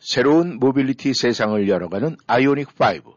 [0.00, 3.12] 새로운 모빌리티 세상을 열어가는 아이오닉 5,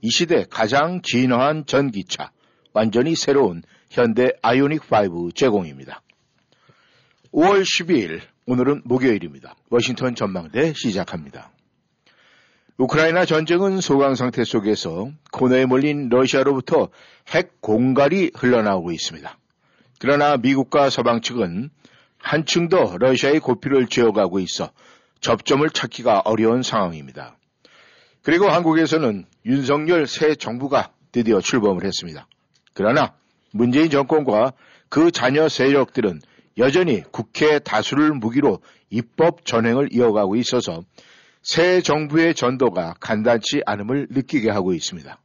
[0.00, 2.32] 이 시대 가장 진화한 전기차,
[2.72, 6.00] 완전히 새로운 현대 아이오닉 5 제공입니다.
[7.34, 9.54] 5월 12일, 오늘은 목요일입니다.
[9.68, 11.52] 워싱턴 전망대 시작합니다.
[12.78, 16.88] 우크라이나 전쟁은 소강 상태 속에서 코너에 몰린 러시아로부터
[17.28, 19.38] 핵 공갈이 흘러나오고 있습니다.
[20.00, 21.68] 그러나 미국과 서방 측은
[22.16, 24.72] 한층 더 러시아의 고삐를 쥐어가고 있어
[25.22, 27.36] 접점을 찾기가 어려운 상황입니다.
[28.22, 32.26] 그리고 한국에서는 윤석열 새 정부가 드디어 출범을 했습니다.
[32.74, 33.14] 그러나
[33.52, 34.52] 문재인 정권과
[34.88, 36.20] 그 자녀 세력들은
[36.58, 38.58] 여전히 국회 다수를 무기로
[38.90, 40.82] 입법 전행을 이어가고 있어서
[41.40, 45.18] 새 정부의 전도가 간단치 않음을 느끼게 하고 있습니다.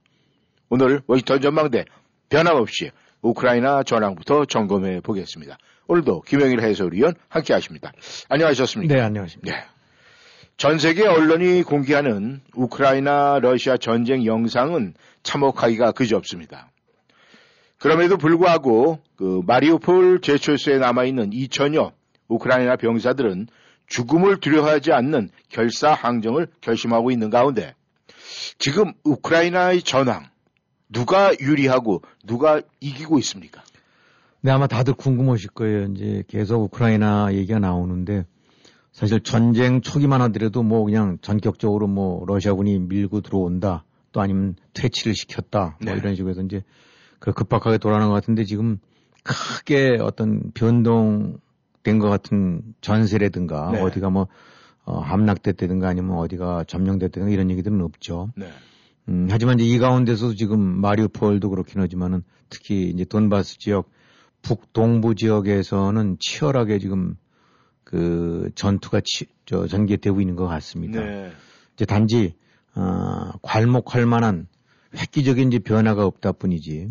[0.69, 1.85] 오늘 워싱턴 전망대
[2.29, 5.57] 변함없이 우크라이나 전황부터 점검해 보겠습니다.
[5.87, 7.91] 오늘도 김영일 해설위원 함께 하십니다.
[8.29, 8.93] 안녕하셨습니까?
[8.93, 9.57] 네, 안녕하십니까.
[9.57, 9.76] 네.
[10.57, 16.71] 전 세계 언론이 공개하는 우크라이나 러시아 전쟁 영상은 참혹하기가 그지없습니다.
[17.77, 21.91] 그럼에도 불구하고 그 마리우폴 제철소에 남아있는 2천여
[22.27, 23.45] 우크라이나 병사들은
[23.85, 27.75] 죽음을 두려워하지 않는 결사 항정을 결심하고 있는 가운데
[28.57, 30.25] 지금 우크라이나의 전황
[30.89, 33.61] 누가 유리하고 누가 이기고 있습니까?
[34.41, 35.83] 네, 아마 다들 궁금하실 거예요.
[35.83, 38.25] 이제 계속 우크라이나 얘기가 나오는데
[38.97, 45.77] 사실 전쟁 초기만 하더라도 뭐 그냥 전격적으로 뭐 러시아군이 밀고 들어온다 또 아니면 퇴치를 시켰다
[45.83, 45.99] 뭐 네.
[45.99, 46.63] 이런 식으로 해서 이제
[47.19, 48.79] 그 급박하게 돌아가는 것 같은데 지금
[49.21, 53.81] 크게 어떤 변동된 것 같은 전세라든가 네.
[53.81, 54.29] 어디가 뭐
[54.83, 58.31] 어, 함락됐다든가 아니면 어디가 점령됐다든가 이런 얘기들은 없죠.
[58.35, 58.47] 네.
[59.09, 63.91] 음, 하지만 이제 이 가운데서 지금 마리우폴도 그렇긴 하지만은 특히 이제 돈바스 지역
[64.41, 67.15] 북동부 지역에서는 치열하게 지금
[67.89, 70.99] 그 전투가 치, 저 전개되고 있는 것 같습니다.
[70.99, 71.31] 네.
[71.73, 72.33] 이제 단지
[72.75, 74.47] 어, 괄목할 만한
[74.93, 76.89] 획기적인 이제 변화가 없다 뿐이지.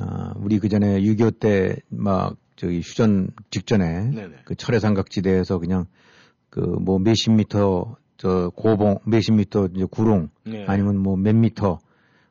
[0.00, 4.36] 아, 우리 그 전에 6.25 때 막 저기 휴전 직전에 네네.
[4.44, 5.86] 그 철의 삼각지대에서 그냥
[6.50, 10.64] 그 뭐 몇십 미터 저 고봉 몇십 미터 이제 구롱 네.
[10.68, 11.80] 아니면 뭐 몇 미터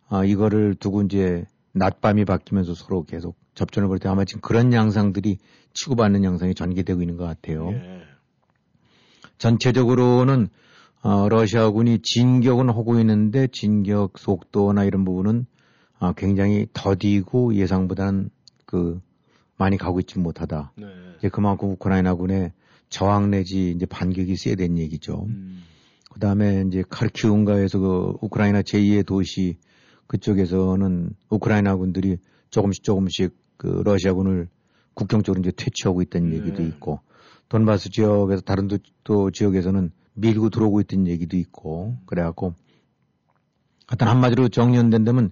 [0.08, 1.44] 아 이거를 두고 이제
[1.74, 5.40] 낮밤이 바뀌면서 서로 계속 접전을 볼때 아마 지금 그런 양상들이
[5.76, 7.70] 치고받는 양상이 전개되고 있는 것 같아요.
[7.72, 8.02] 예.
[9.38, 10.48] 전체적으로는
[11.02, 15.46] 어, 러시아군이 진격은 하고 있는데 진격 속도나 이런 부분은
[16.00, 18.32] 어, 굉장히 더디고 예상보다는
[18.66, 19.00] 그
[19.58, 20.74] 많이 가고 있지 못하다.
[20.76, 20.88] 네.
[21.20, 22.54] 이제 그만큼 우크라이나군의
[22.90, 25.26] 저항 내지 이제 반격이 세야 된 얘기죠.
[25.28, 25.64] 음.
[26.12, 29.58] 그 다음에 이제 카르키운가에서 그 우크라이나 제2의 도시
[30.08, 32.18] 그쪽에서는 우크라이나 군들이
[32.50, 34.48] 조금씩 조금씩 그 러시아군을
[34.96, 36.38] 국경 쪽으로 이제 퇴치하고 있다는 네.
[36.38, 37.02] 얘기도 있고
[37.50, 42.56] 돈바스 지역에서 다른 또, 또 지역에서는 밀고 들어오고 있다는 얘기도 있고 그래갖고
[43.88, 45.32] 하여튼 한마디로 정리된다면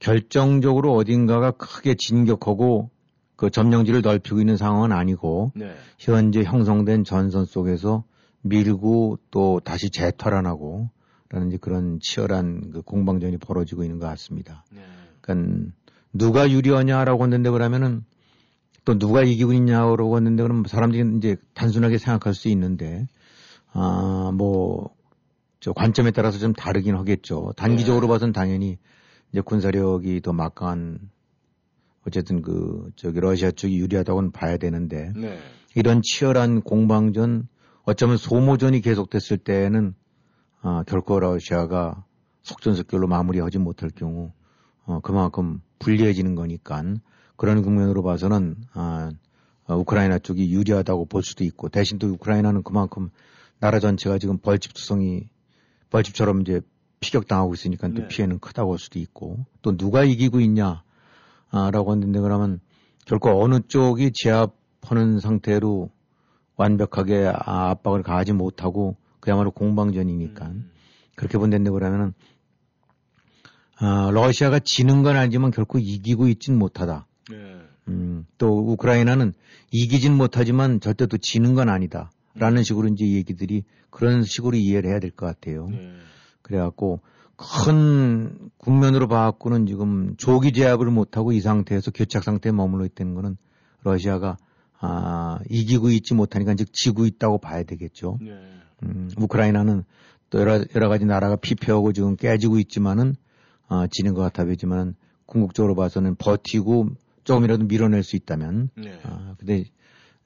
[0.00, 2.90] 결정적으로 어딘가가 크게 진격하고
[3.36, 5.72] 그 점령지를 넓히고 있는 상황은 아니고 네.
[5.98, 8.04] 현재 형성된 전선 속에서
[8.42, 10.90] 밀고 또 다시 재탈환하고
[11.28, 14.64] 라는 이제 그런 치열한 그 공방전이 벌어지고 있는 것 같습니다.
[14.70, 14.82] 네.
[15.20, 15.70] 그러니까
[16.12, 18.04] 누가 유리하냐라고 했는데 그러면은
[18.84, 23.06] 또 누가 이기고 있냐고 했는데 그러면 사람들이 이제 단순하게 생각할 수 있는데
[23.72, 25.02] 아 뭐
[25.62, 27.52] 저 관점에 따라서 좀 다르긴 하겠죠.
[27.56, 28.12] 단기적으로 네.
[28.14, 28.78] 봐서는 당연히
[29.30, 30.98] 이제 군사력이 더 막강한
[32.04, 35.38] 어쨌든 그 저기 러시아 쪽이 유리하다고는 봐야 되는데 네.
[35.76, 37.46] 이런 치열한 공방전
[37.84, 39.94] 어쩌면 소모전이 계속됐을 때는
[40.62, 42.04] 어, 결코 러시아가
[42.42, 44.32] 속전속결로 마무리하지 못할 경우
[44.84, 46.82] 어, 그만큼 불리해지는 거니까
[47.36, 49.10] 그런 국면으로 봐서는 아,
[49.66, 53.10] 어, 우크라이나 쪽이 유리하다고 볼 수도 있고 대신 또 우크라이나는 그만큼
[53.58, 55.28] 나라 전체가 지금 벌집투성이
[55.90, 56.60] 벌집처럼 이제
[57.00, 58.08] 피격당하고 있으니까 또 네.
[58.08, 62.60] 피해는 크다고 할 수도 있고 또 누가 이기고 있냐라고 했는데 그러면
[63.04, 65.90] 결코 어느 쪽이 제압하는 상태로
[66.56, 70.70] 완벽하게 압박을 가하지 못하고 그야말로 공방전이니까 음.
[71.14, 72.14] 그렇게 본다는데 그러면은
[73.78, 77.06] 아, 러시아가 지는 건 알지만 결코 이기고 있진 못하다.
[77.86, 77.92] 네.
[77.94, 79.32] 음, 또 우크라이나는
[79.70, 82.10] 이기진 못하지만 절대 또 지는 건 아니다.
[82.34, 85.68] 라는 식으로 이제 얘기들이 그런 식으로 이해를 해야 될 것 같아요.
[85.68, 85.92] 네.
[86.40, 87.00] 그래갖고
[87.36, 93.36] 큰 국면으로 봐갖고는 지금 조기 제압을 못하고 이 상태에서 교착 상태에 머물러 있다는 거는
[93.82, 94.36] 러시아가
[94.80, 98.18] 아, 이기고 있지 못하니까 즉 지고 있다고 봐야 되겠죠.
[98.20, 98.32] 네.
[98.84, 99.84] 음, 우크라이나는
[100.30, 103.14] 또 여러, 여러 가지 나라가 피폐하고 지금 깨지고 있지만은
[103.68, 104.94] 어, 지는 것 같아 보이지만
[105.26, 106.88] 궁극적으로 봐서는 버티고
[107.24, 108.70] 조금이라도 밀어낼 수 있다면.
[108.76, 108.98] 네.
[109.04, 109.64] 아, 근데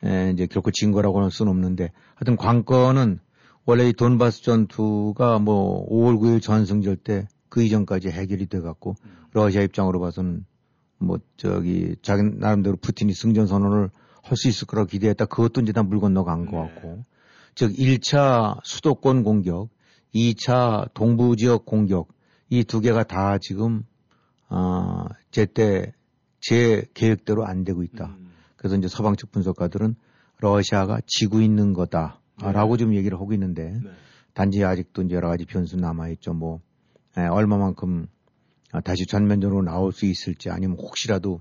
[0.04, 3.18] 에, 이제 결코 진 거라고는 수는 없는데 하여튼 관건은
[3.64, 9.16] 원래 이 돈바스 전투가 뭐 5월 9일 전승절 때 그 이전까지 해결이 돼 갖고 음.
[9.32, 10.44] 러시아 입장으로 봐서는
[10.98, 13.90] 뭐 저기 자기 나름대로 푸틴이 승전 선언을
[14.22, 15.26] 할 수 있을 거라고 기대했다.
[15.26, 16.50] 그것도 이제 다 물 건너간 네.
[16.50, 17.04] 것 같고.
[17.54, 19.70] 즉 1차 수도권 공격,
[20.14, 22.08] 2차 동부 지역 공격
[22.50, 23.84] 이 두 개가 다 지금
[24.50, 25.94] 어 제때
[26.48, 28.06] 제 계획대로 안 되고 있다.
[28.06, 28.30] 음.
[28.56, 29.96] 그래서 이제 서방 측 분석가들은
[30.38, 32.78] 러시아가 지고 있는 거다라고 네.
[32.78, 33.90] 좀 얘기를 하고 있는데 네.
[34.32, 36.34] 단지 아직도 이제 여러 가지 변수 남아 있죠.
[36.34, 36.60] 뭐
[37.18, 38.06] 에, 예, 얼마만큼
[38.84, 41.40] 다시 전면전으로 나올 수 있을지 아니면 혹시라도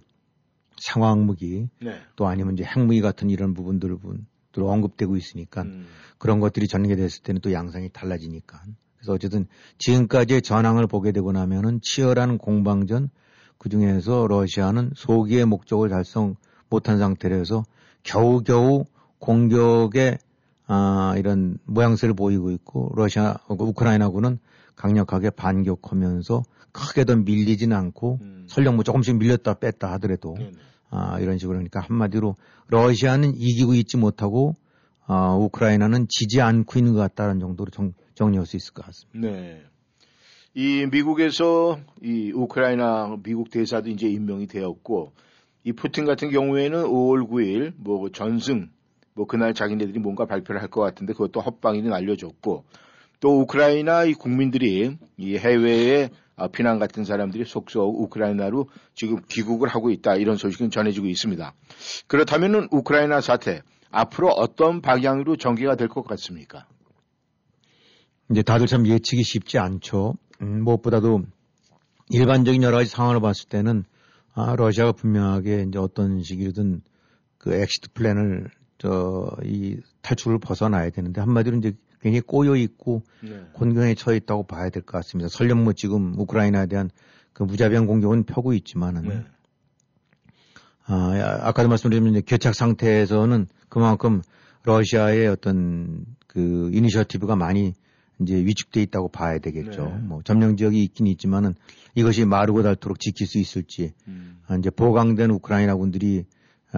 [0.77, 1.99] 상황 무기 네.
[2.15, 3.95] 또 아니면 이제 핵무기 같은 이런 부분들
[4.53, 5.85] 들 언급되고 있으니까 음.
[6.17, 8.63] 그런 것들이 전개됐을 때는 또 양상이 달라지니까
[8.95, 9.45] 그래서 어쨌든
[9.77, 13.09] 지금까지의 전황을 보게 되고 나면은 치열한 공방전
[13.57, 16.35] 그 중에서 러시아는 소기의 목적을 달성
[16.69, 17.63] 못한 상태라서
[18.03, 18.85] 겨우겨우
[19.19, 20.17] 공격에
[20.67, 24.39] 아, 이런 모양새를 보이고 있고 러시아 우크라이나군은
[24.75, 28.45] 강력하게 반격하면서 크게 더 밀리진 않고 음.
[28.47, 30.51] 설령 뭐 조금씩 밀렸다 뺐다 하더라도 네네.
[30.89, 32.35] 아, 이런 식으로 그러니까 한마디로
[32.67, 34.55] 러시아는 이기고 있지 못하고
[35.07, 39.19] 아, 우크라이나는 지지 않고 있는 것 같다는 정도로 정, 정리할 수 있을 것 같습니다.
[39.19, 39.63] 네.
[40.57, 45.11] 이 미국에서 이 우크라이나 미국 대사도 이제 임명이 되었고
[45.65, 48.69] 이 푸틴 같은 경우에는 5월 9일 뭐 전승
[49.13, 52.63] 뭐 그날 자기네들이 뭔가 발표를 할 것 같은데 그것도 헛방이는 알려졌고
[53.19, 59.89] 또 우크라이나 이 국민들이 이 해외에 아, 피난 같은 사람들이 속속 우크라이나로 지금 귀국을 하고
[59.89, 61.53] 있다 이런 소식은 전해지고 있습니다.
[62.07, 63.61] 그렇다면은 우크라이나 사태
[63.91, 66.65] 앞으로 어떤 방향으로 전개가 될 것 같습니까?
[68.31, 70.15] 이제 다들 참 예측이 쉽지 않죠.
[70.41, 71.23] 음, 무엇보다도
[72.09, 73.83] 일반적인 여러 가지 상황을 봤을 때는
[74.33, 76.81] 아, 러시아가 분명하게 이제 어떤 식이든
[77.37, 83.41] 그 exit plan을 저 이 탈출을 벗어나야 되는데 한마디로 이제 굉장히 꼬여 있고 네.
[83.53, 85.29] 곤경에 처해 있다고 봐야 될 것 같습니다.
[85.29, 86.91] 설령 뭐 지금 우크라이나에 대한
[87.33, 89.25] 그 무자비한 공격은 펴고 있지만은 네.
[90.85, 94.21] 아, 아까도 말씀드린 교착 상태에서는 그만큼
[94.63, 97.73] 러시아의 어떤 그 이니셔티브가 많이
[98.21, 99.85] 이제 위축돼 있다고 봐야 되겠죠.
[99.85, 99.97] 네.
[100.03, 101.55] 뭐 점령 지역이 있긴 있지만은
[101.95, 104.39] 이것이 마르고 닳도록 지킬 수 있을지 음.
[104.47, 106.25] 아, 이제 보강된 우크라이나 군들이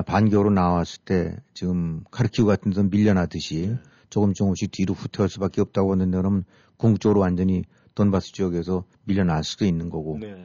[0.06, 3.80] 반격으로 나왔을 때 지금 카르키우 같은 데서 밀려나듯이 네.
[4.10, 6.44] 조금 조금씩 뒤로 후퇴할 수밖에 없다고 하는데 그러면
[6.78, 7.64] 궁극적으로 완전히
[7.96, 10.18] 돈바스 지역에서 밀려날 수도 있는 거고.
[10.20, 10.36] 네.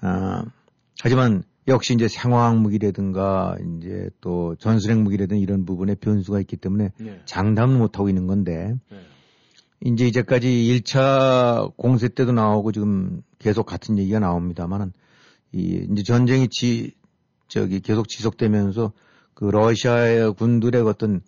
[0.00, 0.44] 아,
[1.00, 7.20] 하지만 역시 이제 상황 무기라든가 이제 또 전술핵 무기라든가 이런 부분에 변수가 있기 때문에 네.
[7.24, 8.98] 장담을 못 하고 있는 건데 네.
[9.84, 14.92] 이제 이제까지 1차 공세 때도 나오고 지금 계속 같은 얘기가 나옵니다만은
[15.52, 16.92] 이 이제 전쟁이 지
[17.46, 18.92] 저기 계속 지속되면서
[19.34, 21.20] 그 러시아의 군들의 어떤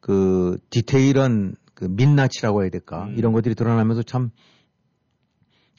[0.00, 3.14] 그 디테일한 그 민낯이라고 해야 될까 음.
[3.18, 4.30] 이런 것들이 드러나면서 참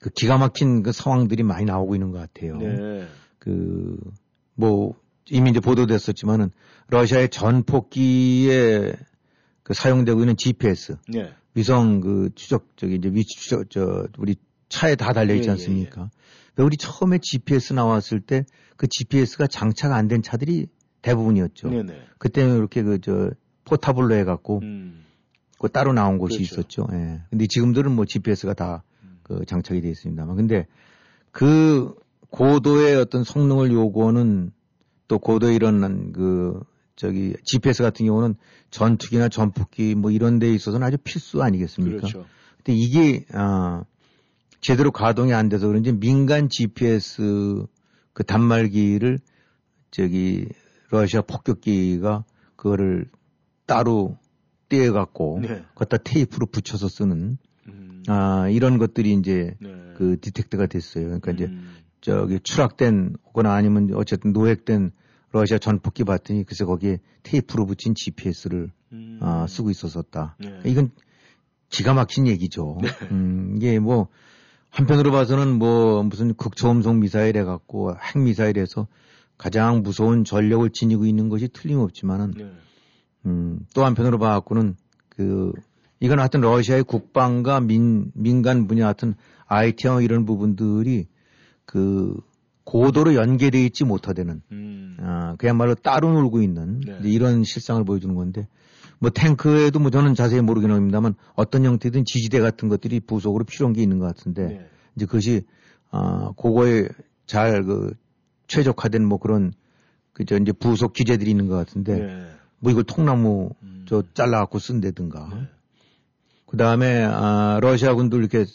[0.06, 2.58] 그 기가 막힌 그 상황들이 많이 나오고 있는 것 같아요.
[2.58, 3.08] 네.
[3.40, 4.94] 그뭐
[5.32, 6.52] 이미 이제 보도됐었지만은
[6.90, 8.94] 러시아의 전폭기에
[9.64, 11.34] 그 사용되고 있는 GPS 네.
[11.56, 14.36] 위성 그 추적 저기 이제 위치 추적 저 우리
[14.70, 16.02] 차에 다 달려 있지 예, 예, 않습니까?
[16.02, 16.06] 예,
[16.60, 18.46] 예, 우리 처음에 GPS 나왔을 때
[18.78, 20.68] 그 GPS가 장착 안 된 차들이
[21.02, 21.70] 대부분이었죠.
[21.70, 21.84] 네네.
[21.84, 22.00] 네.
[22.18, 23.32] 그때는 이렇게 그 저
[23.66, 25.06] 포타블로 해갖고 음.
[25.58, 26.54] 그 따로 나온 곳이 그렇죠.
[26.54, 26.88] 있었죠.
[26.94, 27.22] 예.
[27.30, 28.84] 근데 지금들은 뭐 GPS가 다그
[29.32, 29.46] 음.
[29.46, 30.68] 장착이 되어 있습니다만, 근데
[31.32, 31.96] 그
[32.30, 34.52] 고도의 어떤 성능을 요구하는
[35.08, 36.60] 또 고도의 이런 그
[36.96, 38.36] 저기 GPS 같은 경우는
[38.72, 41.98] 전투기나 전폭기 뭐 이런 데 있어서는 아주 필수 아니겠습니까?
[41.98, 42.26] 그렇죠.
[42.58, 43.84] 근데 이게 아
[44.62, 47.66] 제대로 가동이 안 돼서 그런지 민간 GPS
[48.14, 49.20] 그 단말기를
[49.92, 50.48] 저기
[50.90, 52.24] 러시아 폭격기가
[52.56, 53.06] 그거를
[53.66, 54.18] 따로
[54.70, 55.64] 떼어 갖고 네.
[55.76, 57.38] 거기다 테이프로 붙여서 쓰는
[57.68, 58.04] 음.
[58.08, 59.70] 아 이런 것들이 이제 네.
[59.98, 61.06] 그 디텍트가 됐어요.
[61.06, 61.36] 그러니까 음.
[61.36, 61.52] 이제
[62.02, 64.92] 저기 추락된 거나 아니면 어쨌든 노획된
[65.36, 69.20] 러시아 전폭기 봤더니 그래서 거기에 테이프로 붙인 GPS를 음.
[69.22, 70.38] 아, 쓰고 있었었다.
[70.40, 70.62] 네.
[70.66, 70.92] 이건
[71.70, 72.78] 기가 막힌 얘기죠.
[72.82, 72.88] 네.
[73.12, 74.08] 음, 이게 뭐
[74.70, 78.88] 한편으로 봐서는 뭐 무슨 극초음속 미사일 해갖고 핵 미사일에서
[79.38, 82.52] 가장 무서운 전력을 지니고 있는 것이 틀림없지만은 네.
[83.26, 84.78] 음, 또 한편으로 봐갖고는
[85.10, 85.52] 그
[86.00, 89.16] 이건 하여튼 러시아의 국방과 민 민간 분야 같은
[89.48, 91.08] IT와 이런 부분들이
[91.66, 92.16] 그
[92.66, 94.98] 고도로 연계되어 있지 못하다는 음.
[95.00, 96.98] 아, 그야말로 따로 놀고 있는 네.
[97.04, 98.48] 이런 실상을 보여주는 건데
[99.00, 103.82] 뭐 탱크에도 뭐 저는 자세히 모르긴 합니다만 어떤 형태든 지지대 같은 것들이 부속으로 필요한 게
[103.82, 104.70] 있는 것 같은데 네.
[104.96, 105.44] 이제 그것이
[105.92, 106.90] 아 그거에
[107.26, 107.94] 잘 그
[108.48, 109.54] 최적화된 뭐 그런
[110.14, 112.28] 그저 이제 부속 기재들이 있는 것 같은데 네.
[112.60, 113.86] 뭐 이걸 통나무 음.
[113.88, 115.48] 저 잘라갖고 쓴다든가 네.
[116.46, 118.46] 그 다음에 아 러시아군들 이렇게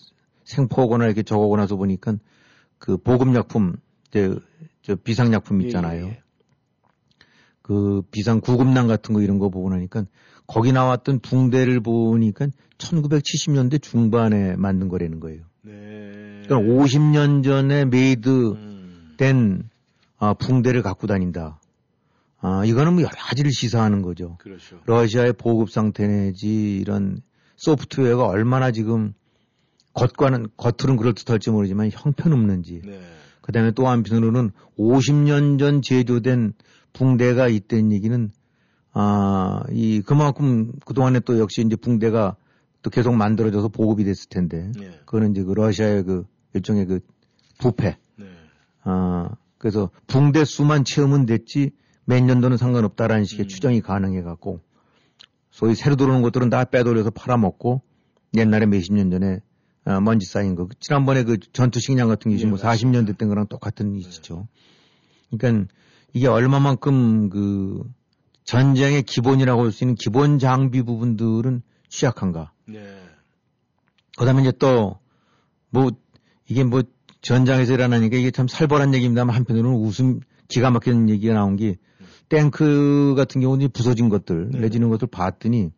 [0.45, 2.15] 생포거나 이렇게 적어고 나서 보니까
[2.79, 3.77] 그 보급약품
[4.11, 4.41] 저,
[4.83, 6.05] 저 비상약품 예, 있잖아요.
[6.05, 6.23] 예, 예.
[7.63, 10.05] 그 비상 구급난 같은 거 이런 거 보고 나니까
[10.47, 12.49] 거기 나왔던 붕대를 보니까
[12.79, 15.43] 1970년대 중반에 만든 거라는 거예요.
[15.63, 16.43] 네.
[16.45, 19.15] 그러니까 50년 전에 made 음.
[19.17, 19.69] 된
[20.19, 21.61] 아, 붕대를 갖고 다닌다.
[22.41, 24.37] 아, 이거는 뭐 여러 가지를 시사하는 거죠.
[24.39, 24.81] 그렇죠.
[24.87, 27.21] 러시아의 보급 상태 내지 이런
[27.57, 29.13] 소프트웨어가 얼마나 지금
[29.93, 32.83] 겉과는 겉으로는 그럴듯할지 모르지만 형편없는지.
[32.85, 33.01] 네.
[33.41, 36.55] 그 다음에 또 한편으로는 50년 전 제조된
[36.93, 38.31] 붕대가 있다는 얘기는
[38.93, 42.37] 아, 이 그만큼 그동안에 또 역시 이제 붕대가
[42.83, 44.71] 또 계속 만들어져서 보급이 됐을 텐데.
[44.79, 44.91] 네.
[45.05, 47.01] 그거는 이제 그 러시아의 그 일종의 그
[47.59, 47.99] 부패.
[48.17, 48.27] 네.
[48.83, 51.73] 아, 그래서 붕대 수만 채우면 됐지
[52.05, 53.49] 몇 년도는 상관없다라는 식의 음.
[53.49, 54.61] 추정이 가능해 갖고
[55.51, 57.83] 소위 새로 들어오는 것들은 다 빼돌려서 팔아먹고
[58.37, 59.41] 옛날에 몇십 년 전에
[59.85, 60.69] 어, 먼지 쌓인 거.
[60.79, 64.47] 지난번에 그 전투 식량 같은 게 지금 뭐 네, 뭐 40년 됐던 거랑 똑같은 이시죠.
[65.31, 65.39] 네.
[65.39, 65.73] 그러니까
[66.13, 67.83] 이게 얼마만큼 그
[68.45, 72.53] 전쟁의 기본이라고 할 수 있는 기본 장비 부분들은 취약한가.
[72.67, 72.81] 네.
[74.19, 74.99] 그 다음에 이제 또,
[75.71, 75.91] 뭐,
[76.49, 76.83] 이게 뭐,
[77.23, 81.77] 전장에서 일어나니까 이게 참 살벌한 얘기입니다만 한편으로는 웃음, 기가 막히는 얘기가 나온 게,
[82.29, 84.61] 탱크 같은 경우는 부서진 것들, 네.
[84.61, 85.71] 내지는 것들 봤더니,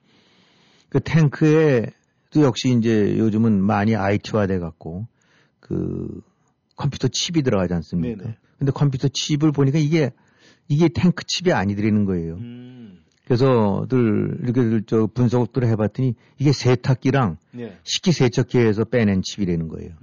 [0.88, 1.87] 그 탱크에
[2.32, 5.06] 또 역시 이제 요즘은 많이 IT화 돼 갖고,
[5.60, 6.22] 그,
[6.76, 8.22] 컴퓨터 칩이 들어가지 않습니까?
[8.22, 8.36] 네네.
[8.58, 10.10] 근데 컴퓨터 칩을 보니까 이게
[10.68, 12.34] 이게 탱크 칩이 아니더라는 거예요.
[12.34, 13.02] 음.
[13.24, 17.78] 그래서,들 이렇게 저 분석을 해봤더니 이게 세탁기랑 네.
[17.84, 19.94] 식기세척기에서 빼낸 칩이라는 거예요.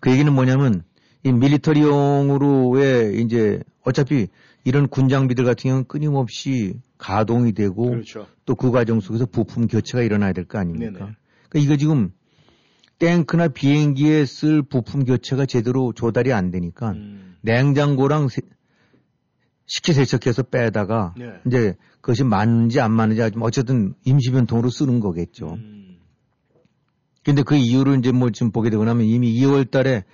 [0.00, 0.82] 그 얘기는 뭐냐면
[1.24, 4.28] 이 밀리터리용으로의 이제 어차피
[4.64, 8.26] 이런 군장비들 같은 경우는 끊임없이 가동이 되고 그렇죠.
[8.44, 11.04] 또그 과정 속에서 부품 교체가 일어나야 될 거 아닙니까?
[11.04, 11.16] 네네.
[11.48, 12.10] 그러니까 이거 지금
[12.98, 17.36] 탱크나 비행기에 쓸 부품 교체가 제대로 조달이 안 되니까 음.
[17.42, 18.42] 냉장고랑 세,
[19.66, 21.34] 식기세척해서 빼다가 네.
[21.46, 25.54] 이제 그것이 맞는지 안 맞는지 어쨌든 임시변통으로 쓰는 거겠죠.
[25.54, 25.98] 음.
[27.22, 30.04] 근데 그 이유를 이제 뭐 지금 보게 되고 나면 이미 2월 달에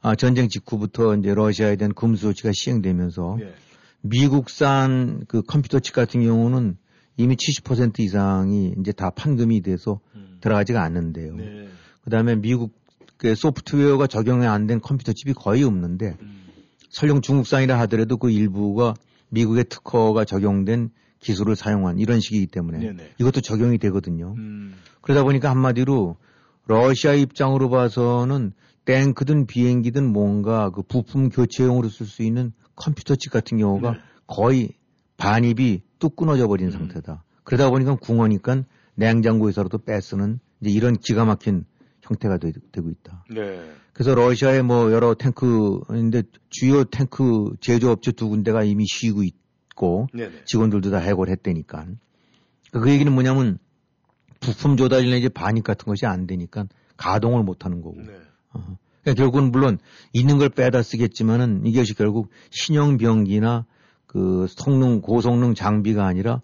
[0.00, 3.54] 아, 전쟁 직후부터 이제 러시아에 대한 금수 조치가 시행되면서 네.
[4.02, 6.76] 미국산 그 컴퓨터 칩 같은 경우는
[7.16, 10.38] 이미 70% 이상이 이제 다 판금이 돼서 음.
[10.40, 11.36] 들어가지가 않는데요.
[11.36, 11.68] 네.
[12.02, 12.72] 그 다음에 미국
[13.16, 16.42] 그 소프트웨어가 적용이 안 된 컴퓨터 칩이 거의 없는데 음.
[16.90, 18.94] 설령 중국산이라 하더라도 그 일부가
[19.30, 20.90] 미국의 특허가 적용된
[21.20, 23.12] 기술을 사용한 이런 식이기 때문에 네네.
[23.18, 24.34] 이것도 적용이 되거든요.
[24.36, 24.74] 음.
[25.00, 26.16] 그러다 보니까 한마디로
[26.66, 28.52] 러시아 입장으로 봐서는
[28.84, 33.98] 탱크든 비행기든 뭔가 그 부품 교체용으로 쓸 수 있는 컴퓨터 칩 같은 경우가 네.
[34.26, 34.70] 거의
[35.16, 36.72] 반입이 뚝 끊어져 버린 음.
[36.72, 37.24] 상태다.
[37.44, 38.64] 그러다 보니까 궁어니까
[38.94, 41.64] 냉장고에서라도 빼쓰는 이제 이런 기가 막힌
[42.02, 43.24] 형태가 되, 고 있다.
[43.30, 43.72] 네.
[43.92, 50.44] 그래서 러시아의 뭐 여러 탱크인데 주요 탱크 제조업체 두 군데가 이미 쉬고 있고 네네.
[50.44, 51.86] 직원들도 다 해고를 했다니까.
[52.72, 53.58] 그 얘기는 뭐냐면
[54.40, 58.00] 부품 조달이나 이제 반입 같은 것이 안 되니까 가동을 못 하는 거고.
[58.00, 58.14] 네.
[58.52, 58.76] 어.
[59.02, 59.78] 그러니까 결국은 물론
[60.12, 63.66] 있는 걸 빼다 쓰겠지만은 이것이 결국 신형 병기나
[64.06, 66.40] 그 성능 고성능 장비가 아니라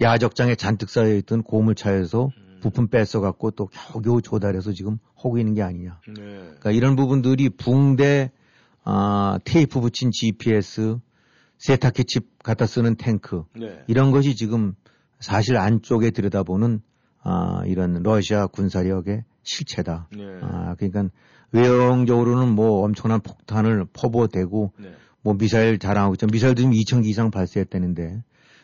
[0.00, 2.58] 야적장에 잔뜩 쌓여 있던 고물차에서 음.
[2.60, 6.00] 부품 뺏어 갖고 또 겨우겨우 조달해서 지금 하고 있는 게 아니냐.
[6.08, 6.14] 네.
[6.14, 8.30] 그러니까 이런 부분들이 붕대,
[8.84, 10.98] 아, 테이프 붙인 GPS,
[11.58, 13.82] 세탁기 칩 갖다 쓰는 탱크 네.
[13.86, 14.74] 이런 것이 지금
[15.18, 16.80] 사실 안쪽에 들여다보는
[17.22, 20.08] 아, 이런 러시아 군사력의 실체다.
[20.12, 20.24] 네.
[20.42, 21.10] 아, 그러니까
[21.52, 24.94] 외형적으로는 뭐 엄청난 폭탄을 퍼부어대고 네.
[25.22, 26.26] 뭐 미사일 자랑하고 있죠.
[26.26, 28.22] 미사일도 지금 2,000기 이상 발사했다는데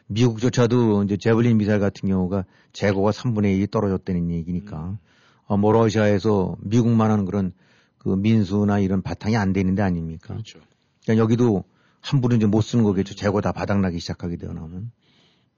[0.09, 4.99] 미국조차도 이제 제블린 미사일 같은 경우가 재고가 3분의 1이 떨어졌다는 얘기니까 음.
[5.47, 7.53] 어, 뭐 러시아에서 미국만 하는 그런
[7.99, 10.35] 그 민수나 이런 바탕이 안 되는 데 아닙니까?
[10.35, 10.61] 그렇죠.
[11.03, 11.65] 그러니까 여기도
[12.01, 13.15] 함부로 이제 못 쓰는 거겠죠.
[13.15, 14.93] 재고 다 바닥나기 시작하게 되어 나면.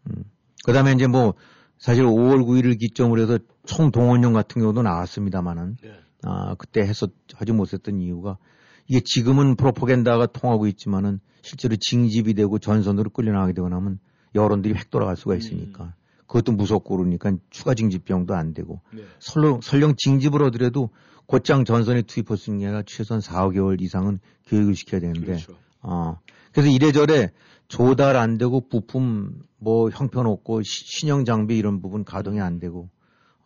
[0.06, 0.24] 음.
[0.64, 1.34] 그 다음에 이제 뭐
[1.76, 5.90] 사실 5월 9일을 기점으로 해서 총동원령 같은 경우도 나왔습니다만은 네.
[6.22, 8.38] 아, 그때 했었, 하지 못했던 이유가
[8.86, 13.98] 이게 지금은 프로포겐다가 통하고 있지만은 실제로 징집이 되고 전선으로 끌려나가게 되거나 하면
[14.34, 15.84] 여론들이 획 돌아갈 수가 있으니까.
[15.84, 15.92] 음.
[16.26, 19.02] 그것도 무섭고 그러니까 추가 징집병도 안 되고 네.
[19.18, 20.90] 설령, 설령 징집을 하더라도
[21.24, 25.54] 곧장 전선에 투입할 수 있는 게 아니라 최소한 4, 5개월 이상은 교육을 시켜야 되는데 그렇죠.
[25.80, 26.18] 어.
[26.52, 27.30] 그래서 이래저래
[27.68, 32.90] 조달 안 되고 부품 뭐 형편없고 시- 신형 장비 이런 부분 가동이 안 되고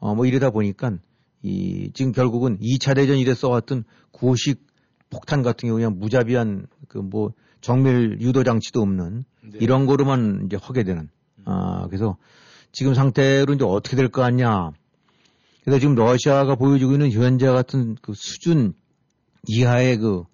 [0.00, 0.98] 어 뭐 이러다 보니까
[1.42, 4.66] 이 지금 결국은 2차 대전 이래 써왔던 구식
[5.10, 7.32] 폭탄 같은 경우 그냥 무자비한 그 뭐
[7.62, 9.58] 정밀 유도 장치도 없는 네.
[9.60, 11.08] 이런 거로만 이제 하게 되는
[11.44, 12.16] 아 그래서
[12.72, 14.72] 지금 상태로 이제 어떻게 될것 같냐
[15.64, 18.74] 그래서 지금 러시아가 보여주고 있는 현재 같은 그 수준
[19.46, 20.24] 이하의 그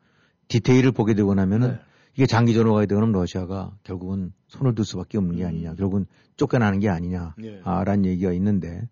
[0.49, 1.79] 디테일을 보게 되고 나면은 네.
[2.15, 5.71] 이게 장기전으로 가게 되면 러시아가 결국은 손을 들 수밖에 없는 게 아니냐.
[5.71, 5.77] 음.
[5.77, 7.35] 결국은 쫓겨나는 게 아니냐.
[7.39, 7.61] 네.
[7.63, 8.89] 아, 라는 얘기가 있는데,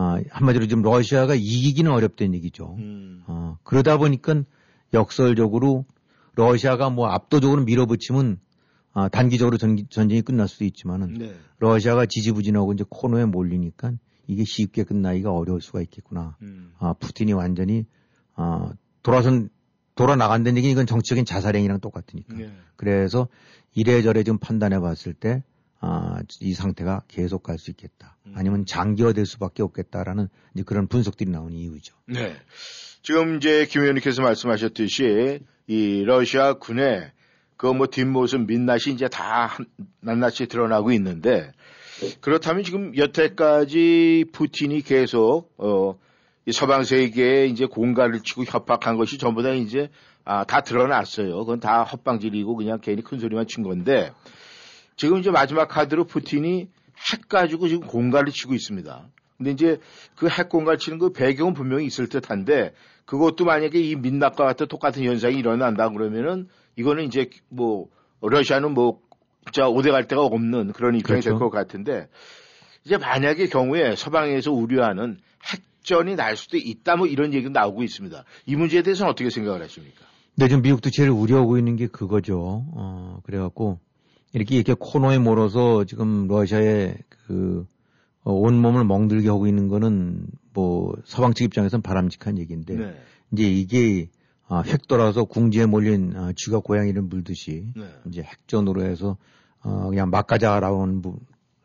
[0.00, 2.74] 아, 한마디로 지금 러시아가 이기기는 어렵다는 얘기죠.
[2.78, 3.22] 음.
[3.26, 4.44] 어, 그러다 보니까
[4.94, 5.84] 역설적으로
[6.34, 8.38] 러시아가 뭐 압도적으로 밀어붙이면
[8.94, 11.34] 아, 단기적으로 전, 전쟁이 끝날 수도 있지만은 네.
[11.58, 13.92] 러시아가 지지부진하고 이제 코너에 몰리니까
[14.26, 16.36] 이게 쉽게 끝나기가 어려울 수가 있겠구나.
[16.40, 16.72] 음.
[16.78, 17.84] 아, 푸틴이 완전히
[18.36, 19.50] 아, 돌아선
[19.96, 22.34] 돌아 나간다는 얘기는 이건 정치적인 자살행위랑 똑같으니까.
[22.34, 22.50] 네.
[22.76, 23.28] 그래서
[23.74, 25.44] 이래저래 좀 판단해 봤을 때,
[25.80, 28.16] 아, 이 상태가 계속 갈 수 있겠다.
[28.26, 28.34] 음.
[28.36, 31.94] 아니면 장기화될 수밖에 없겠다라는 이제 그런 분석들이 나온 이유죠.
[32.06, 32.36] 네.
[33.02, 37.10] 지금 이제 김 의원님께서 말씀하셨듯이 이 러시아 군의
[37.56, 39.66] 그 뭐 뒷모습 민낯이 이제 다 한-
[40.00, 41.52] 낱낱이 드러나고 있는데
[42.22, 45.98] 그렇다면 지금 여태까지 푸틴이 계속 어,
[46.46, 49.90] 이 서방 세계에 이제 공갈을 치고 협박한 것이 전부 다 이제
[50.24, 51.38] 아, 다 드러났어요.
[51.40, 54.10] 그건 다 헛방질이고 그냥 괜히 큰 소리만 친 건데
[55.00, 56.68] 지금 이제 마지막 카드로 푸틴이
[57.10, 59.08] 핵 가지고 지금 공갈을 치고 있습니다.
[59.38, 59.78] 근데 이제
[60.14, 62.74] 그 핵 공갈 치는 그 배경은 분명히 있을 듯한데
[63.06, 67.88] 그것도 만약에 이 민낯과 같은 똑같은 현상이 일어난다 그러면은 이거는 이제 뭐
[68.20, 69.00] 러시아는 뭐
[69.50, 71.38] 진짜 오대 갈 데가 없는 그런 입장이 될 그렇죠.
[71.38, 72.08] 것 같은데
[72.84, 75.16] 이제 만약의 경우에 서방에서 우려하는
[75.46, 78.22] 핵전이 날 수도 있다 뭐 이런 얘기도 나오고 있습니다.
[78.44, 80.02] 이 문제에 대해서는 어떻게 생각을 하십니까?
[80.36, 82.66] 근데 지금 미국도 제일 우려하고 있는 게 그거죠.
[82.74, 83.80] 어, 그래갖고
[84.32, 87.66] 이렇게 이렇게 코너에 몰아서 지금 러시아의 그
[88.22, 92.94] 어, 온몸을 멍들게 하고 있는 거는 뭐 서방 측 입장에서는 바람직한 얘기인데 네.
[93.32, 94.08] 이제 이게
[94.46, 97.84] 아, 획 돌아서 궁지에 몰린 아, 쥐가 고양이를 물듯이 네.
[98.08, 99.16] 이제 핵전으로 해서
[99.62, 101.18] 어, 그냥 막가자라는 부-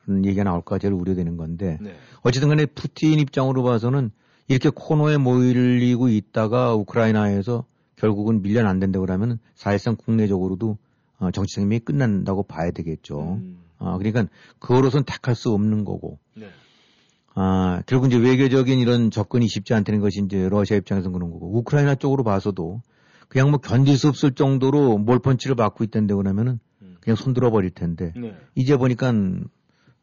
[0.03, 1.95] 그런 얘기가 나올까 제일 우려되는 건데 네.
[2.21, 4.11] 어쨌든 간에 푸틴 입장으로 봐서는
[4.47, 10.77] 이렇게 코너에 몰리고 있다가 우크라이나에서 결국은 밀려는 안 된다고 그러면 사실상 국내적으로도
[11.25, 13.39] 어, 정치 생명이 끝난다고 봐야 되겠죠.
[13.41, 13.57] 음.
[13.79, 14.27] 아, 그러니까
[14.59, 16.19] 그거로선 택할 수 없는 거고.
[16.35, 16.47] 네.
[17.33, 21.57] 아, 결국 이제 외교적인 이런 접근이 쉽지 않다는 것이 이제 러시아 입장에서는 그런 거고.
[21.57, 22.81] 우크라이나 쪽으로 봐서도
[23.27, 26.97] 그냥 뭐 견딜 수 없을 정도로 몰펀치를 받고 있다는데 그러면은 음.
[27.01, 28.13] 그냥 손들어 버릴 텐데.
[28.15, 28.35] 네.
[28.55, 29.13] 이제 보니까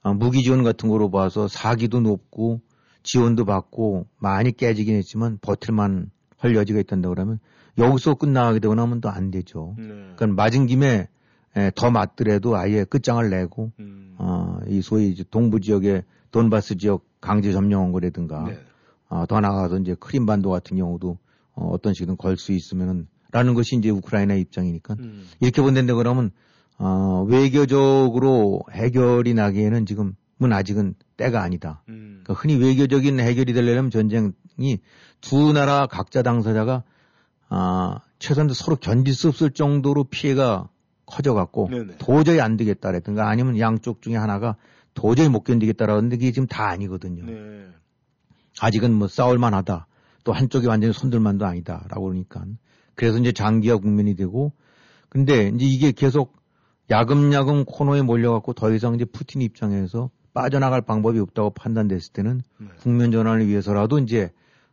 [0.03, 2.61] 아, 무기 지원 같은 거로 봐서 사기도 높고
[3.05, 7.39] 지원도 받고 많이 깨지긴 했지만 버틸만 할 여지가 있단다 그러면
[7.79, 9.75] 여기서 끝나게 되고 나면 또 안 되죠.
[9.79, 9.85] 네.
[10.17, 11.09] 그러니까 맞은 김에
[11.57, 14.15] 에, 더 맞더라도 아예 끝장을 내고 음.
[14.19, 18.59] 어, 이 소위 이제 동부 지역의 돈바스 지역 강제 점령한 거라든가 네.
[19.09, 21.19] 어, 더 나가서 이제 크림반도 같은 경우도
[21.55, 25.27] 어, 어떤 식이든 걸 수 있으면은 라는 것이 이제 우크라이나 입장이니까 음.
[25.41, 26.31] 이렇게 본다는데 그러면
[26.79, 31.83] 어, 외교적으로 해결이 나기에는 지금은 아직은 때가 아니다.
[31.89, 32.21] 음.
[32.23, 34.33] 그러니까 흔히 외교적인 해결이 되려면 전쟁이
[35.21, 36.83] 두 나라 각자 당사자가
[37.55, 40.71] 아, 최소한 서로 견딜 수 없을 정도로 피해가
[41.05, 41.99] 커져갖고 네네.
[41.99, 44.57] 도저히 안 되겠다라든가 아니면 양쪽 중에 하나가
[44.95, 47.27] 도저히 못 견디겠다라는데 그게 지금 다 아니거든요.
[47.27, 47.69] 네.
[48.59, 49.87] 아직은 뭐 싸울만 하다.
[50.25, 52.43] 또 한쪽이 완전히 손들만도 아니다라고 그러니까.
[52.95, 54.53] 그래서 이제 장기화 국면이 되고
[55.11, 56.41] 근데 이제 이게 계속
[56.89, 62.69] 야금야금 코너에 몰려갖고 더 이상 이제 푸틴 입장에서 빠져나갈 방법이 없다고 판단됐을 때는 네.
[62.79, 64.31] 국면 전환을 위해서라도 이제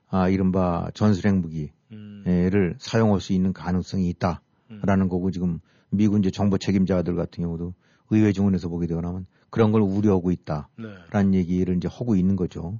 [0.07, 2.75] 아 이른바 전술핵 무기 를 음.
[2.77, 5.09] 사용할 수 있는 가능성이 있다라는 음.
[5.09, 7.73] 거고 지금 미군 이제 정보 책임자들 같은 경우도
[8.11, 10.69] 의회 증언에서 보게 되고 나면 그런 걸 우려하고 있다.
[10.77, 10.85] 네.
[11.11, 12.79] 라는 얘기를 이제 하고 있는 거죠.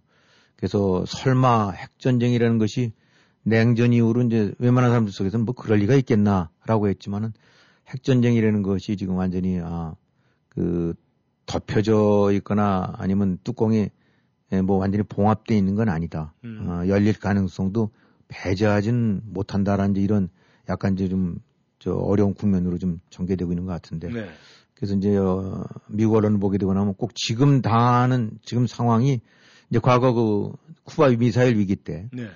[0.56, 2.92] 그래서 설마 핵전쟁이라는 것이
[3.44, 7.34] 냉전 이후로 이제 웬만한 사람들 속에서는 뭐 그럴 리가 있겠나라고 했지만은
[7.88, 9.96] 핵전쟁이라는 것이 지금 완전히 아,
[10.50, 10.94] 그
[11.48, 13.90] 덮여져 있거나 아니면 뚜껑이
[14.52, 16.34] 예, 뭐 완전히 봉합되어 있는 건 아니다.
[16.44, 16.68] 음.
[16.68, 17.92] 어, 열릴 가능성도
[18.30, 20.30] 배제하진 못한다라는 이제 이런
[20.70, 21.40] 약간 이제 좀
[21.80, 24.10] 저 어려운 국면으로 좀 전개되고 있는 것 같은데.
[24.10, 24.30] 네.
[24.76, 29.22] 그래서 이제 어, 미국 언론을 보게 되고 나면 꼭 지금 당하는 지금 상황이
[29.70, 30.52] 이제 과거 그
[30.84, 32.30] 쿠바 미사일 위기 때 네.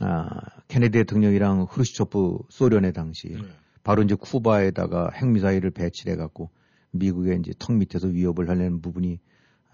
[0.00, 0.28] 아,
[0.68, 3.42] 케네디 대통령이랑 후르시초프 소련의 당시 네.
[3.82, 6.50] 바로 이제 쿠바에다가 핵미사일을 배치해 갖고
[6.90, 9.18] 미국의 이제 턱 밑에서 위협을 하려는 부분이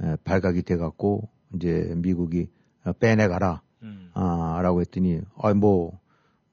[0.02, 2.48] 에, 발각이 돼 갖고 이제 미국이
[2.84, 4.10] 어, 빼내가라 음.
[4.14, 5.98] 아 라고 했더니 아 뭐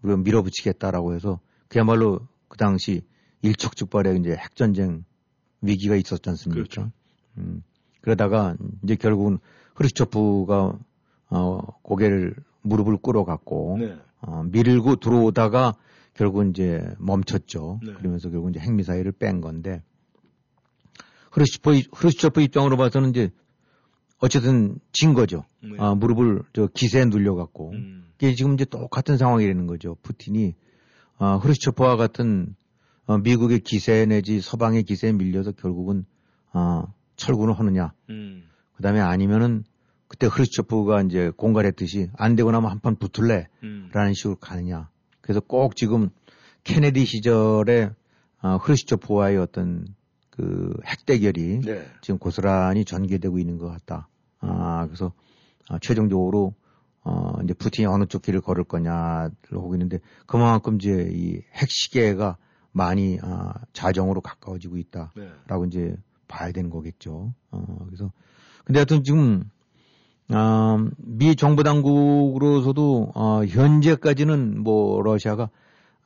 [0.04, 3.04] 우리가 밀어붙이겠다라고 해서 그야말로 그 당시
[3.42, 5.04] 일촉즉발의 이제 핵전쟁
[5.62, 6.56] 위기가 있었지 않습니까?
[6.56, 6.92] 그렇죠.
[7.38, 7.64] 음,
[8.02, 9.40] 그러다가 이제 결국은
[9.76, 10.80] 흐르시초프가
[11.30, 13.98] 어, 고개를 무릎을 꿇어갖고 네.
[14.22, 15.76] 어, 밀고 들어오다가
[16.14, 17.80] 결국 이제 멈췄죠.
[17.84, 17.94] 네.
[17.94, 19.82] 그러면서 결국 이제 핵미사일을 뺀 건데
[21.32, 23.32] 흐르시초프 입장으로 봐서는 이제
[24.22, 25.44] 어쨌든 진 거죠.
[25.62, 25.72] 네.
[25.80, 28.06] 아, 무릎을 저 기세에 눌려갖고 음.
[28.18, 29.98] 이게 지금 이제 똑같은 상황이라는 거죠.
[30.04, 30.56] 푸틴이
[31.18, 32.56] 아, 흐르시초프와 같은
[33.08, 36.06] 어, 미국의 기세 내지 서방의 기세에 밀려서 결국은
[36.54, 36.84] 어,
[37.16, 37.94] 철군을 하느냐.
[38.10, 38.44] 음.
[38.76, 39.64] 그 다음에 아니면은
[40.08, 43.48] 그때 흐르츠초프가 이제 공갈했듯이 안 되고 나면 한판 붙을래.
[43.64, 43.90] 음.
[43.92, 44.90] 라는 식으로 가느냐.
[45.22, 46.10] 그래서 꼭 지금
[46.64, 47.92] 케네디 시절에
[48.42, 49.88] 어, 흐르츠초프와의 어떤
[50.30, 51.86] 그 핵대결이 네.
[52.02, 54.10] 지금 고스란히 전개되고 있는 것 같다.
[54.42, 55.14] 아, 그래서
[55.70, 56.54] 아, 최종적으로
[57.04, 62.38] 어, 이제 푸틴이 어느 쪽 길을 걸을 거냐를 하고 있는데 그만큼 이제 이 핵시계가
[62.72, 65.68] 많이 아, 자정으로 가까워지고 있다라고 네.
[65.68, 65.96] 이제
[66.28, 67.34] 봐야 되는 거겠죠.
[67.52, 68.12] 어, 그래서
[68.66, 69.50] 근데 하여튼 지금
[70.30, 75.50] 아, 미 정부 당국으로서도 어, 현재까지는 뭐 러시아가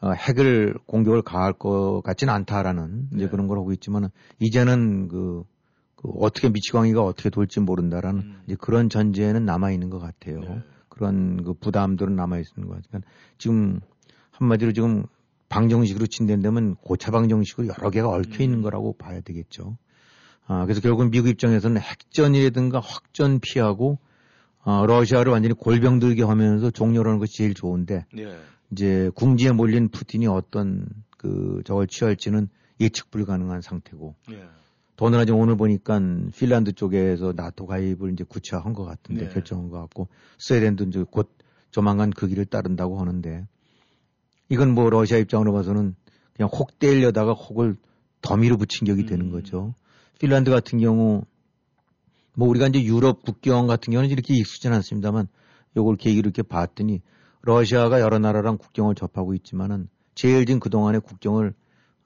[0.01, 3.29] 어, 핵을 공격을 가할 것 같지는 않다라는 이제 네.
[3.29, 5.43] 그런 걸 하고 있지만은 이제는 그,
[6.05, 8.41] 그 어떻게 미치광이가 어떻게 돌지 모른다라는 음.
[8.45, 10.39] 이제 그런 전제는 남아 있는 것 같아요.
[10.39, 10.61] 네.
[10.87, 12.83] 그런 그 부담들은 남아 있는 것 같아요.
[12.89, 13.79] 그러니까 지금
[14.31, 15.05] 한마디로 지금
[15.49, 18.63] 방정식으로 친댄다면 고차 방정식으로 여러 개가 얽혀 있는 음.
[18.63, 19.77] 거라고 봐야 되겠죠.
[20.47, 23.97] 아, 그래서 결국은 미국 입장에서는 핵전이라든가 확전 피하고
[24.63, 28.37] 어, 러시아를 완전히 골병 들게 하면서 종료라는 것이 제일 좋은데 네.
[28.71, 30.87] 이제 궁지에 몰린 푸틴이 어떤
[31.17, 34.43] 그 저걸 취할지는 예측 불가능한 상태고 네.
[34.95, 35.99] 더구나 지금 오늘 보니까
[36.35, 39.33] 핀란드 쪽에서 나토 가입을 이제 구체화한 것 같은데 네.
[39.33, 41.29] 결정한 것 같고 스웨덴도 이제 곧
[41.71, 43.45] 조만간 그 길을 따른다고 하는데
[44.49, 45.95] 이건 뭐 러시아 입장으로 봐서는
[46.33, 47.75] 그냥 혹 떼려다가 혹을
[48.21, 49.31] 더미로 붙인 격이 되는 음.
[49.31, 49.73] 거죠.
[50.19, 51.23] 핀란드 같은 경우
[52.33, 55.27] 뭐 우리가 이제 유럽 국경 같은 경우는 이렇게 익숙지 않습니다만
[55.75, 57.01] 요걸 계기로 이렇게 봤더니
[57.41, 61.53] 러시아가 여러 나라랑 국경을 접하고 있지만은 제일 진 그동안의 국경을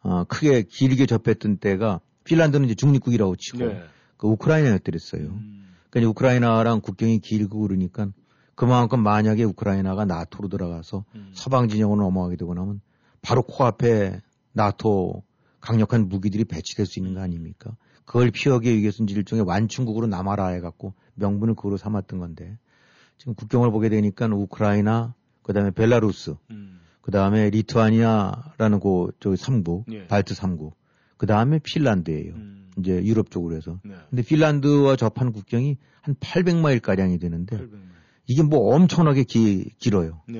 [0.01, 1.99] 어, 크게 길게 접했던 때가
[2.29, 3.83] 핀란드는 이제 중립국이라고 치고 네.
[4.17, 5.23] 그 우크라이나였더랬어요.
[5.23, 5.75] 음.
[5.89, 8.11] 그러니까 우크라이나랑 국경이 길고 그러니까
[8.53, 11.31] 그만큼 만약에 우크라이나가 나토로 들어가서 음.
[11.33, 12.81] 서방 진영으로 넘어가게 되고 나면
[13.23, 14.21] 바로 코앞에
[14.53, 15.23] 나토
[15.59, 17.75] 강력한 무기들이 배치될 수 있는 거 아닙니까?
[18.05, 22.57] 그걸 피하기 위해서 일종의 완충국으로 남아라 해갖고 명분을 그거로 삼았던 건데
[23.17, 26.79] 지금 국경을 보게 되니까 우크라이나 그다음에 벨라루스 음.
[27.01, 30.05] 그다음에 리투아니아라는 그 저기 3국 예.
[30.07, 30.73] 발트 3국
[31.19, 32.33] 그 다음에 핀란드예요.
[32.33, 32.71] 음.
[32.79, 33.77] 이제 유럽 쪽으로 해서.
[33.83, 33.93] 네.
[34.09, 37.89] 근데 핀란드와 접한 국경이 한 800마일 가량이 되는데 800마일.
[38.25, 40.21] 이게 뭐 엄청나게 기, 길어요.
[40.29, 40.39] 네.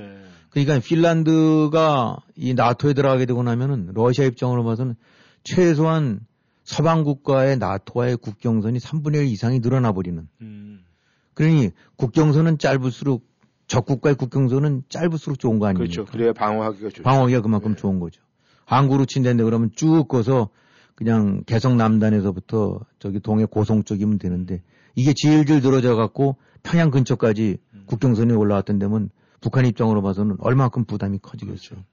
[0.50, 4.96] 그러니까 핀란드가 이 나토에 들어가게 되고 나면은 러시아 입장으로 봐서는
[5.44, 6.22] 최소한
[6.63, 10.30] 서방 국가의 나토와의 국경선이 3분의 1 이상이 늘어나 버리는.
[10.39, 10.86] 음.
[11.34, 13.28] 그러니 국경선은 짧을수록
[13.68, 15.92] 적국가의 국경선은 짧을수록 좋은 거 아닙니까?
[15.92, 16.10] 그렇죠.
[16.10, 17.04] 그래야 방어하기가 좋죠.
[17.04, 17.82] 방어하기가 그만큼 네.
[17.82, 18.22] 좋은 거죠.
[18.63, 20.50] 항구로 친다는데 그러면 쭉 꺼서
[20.99, 24.62] 그냥 개성 남단에서부터 저기 동해 고성 쪽이면 되는데
[24.95, 27.83] 이게 질질 늘어져 갖고 평양 근처까지 음.
[27.85, 29.09] 국경선이 올라왔던 데면
[29.39, 31.75] 북한 입장으로 봐서는 얼마큼 부담이 커지겠죠.
[31.75, 31.85] 그렇죠.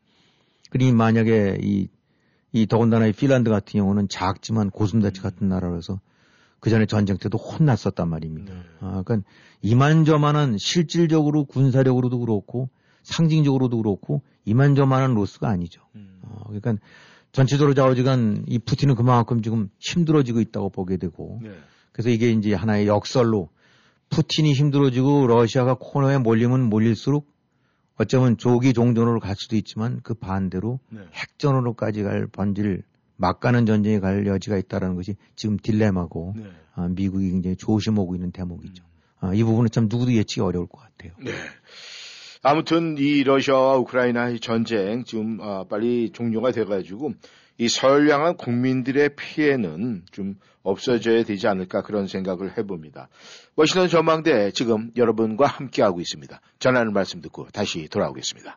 [0.71, 1.89] 그러니 만약에 이,
[2.51, 5.23] 이 더군다나 이 핀란드 같은 경우는 작지만 고슴다치 음.
[5.23, 6.01] 같은 나라라서
[6.59, 8.55] 그 전에 전쟁 때도 혼났었단 말입니다.
[8.55, 8.61] 네.
[8.81, 9.29] 아, 그러니까
[9.63, 12.71] 이만저만한 실질적으로 군사력으로도 그렇고
[13.05, 15.83] 상징적으로도 그렇고 이만저만한 로스가 아니죠.
[15.95, 16.19] 음.
[16.23, 16.75] 어, 그러니까
[17.37, 21.51] 전체적으로 좌우지간 이 푸틴은 그만큼 지금 힘들어지고 있다고 보게 되고 네.
[21.93, 23.51] 그래서 이게 이제 하나의 역설로
[24.09, 27.31] 푸틴이 힘들어지고 러시아가 코너에 몰리면 몰릴수록
[27.99, 31.01] 어쩌면 조기 종전으로 갈 수도 있지만 그 반대로 네.
[31.13, 32.83] 핵전으로까지 갈 번질
[33.17, 36.45] 막 가는 전쟁이 갈 여지가 있다는 것이 지금 딜레마고 네.
[36.75, 38.83] 아, 미국이 굉장히 조심하고 있는 대목이죠.
[38.83, 38.89] 음.
[39.21, 41.13] 아, 이 부분은 참 누구도 예측이 어려울 것 같아요.
[41.23, 41.33] 네.
[42.49, 47.15] 아무튼 이 러시아와 우크라이나 의 전쟁 지금 아, 빨리 종료가 돼가지고
[47.59, 53.09] 이 선량한 국민들의 피해는 좀 없어져야 되지 않을까 그런 생각을 해봅니다.
[53.57, 56.41] 워싱턴 전망대 지금 여러분과 함께하고 있습니다.
[56.61, 58.57] 전하는 말씀 듣고 다시 돌아오겠습니다.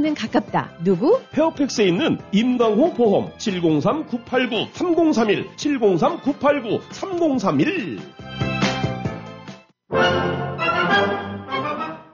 [0.00, 0.70] 아파트는 가깝다.
[0.82, 1.20] 누구?
[1.32, 8.00] 페어팩스에 있는 임강호 보험 703-989-3031 703-989-3031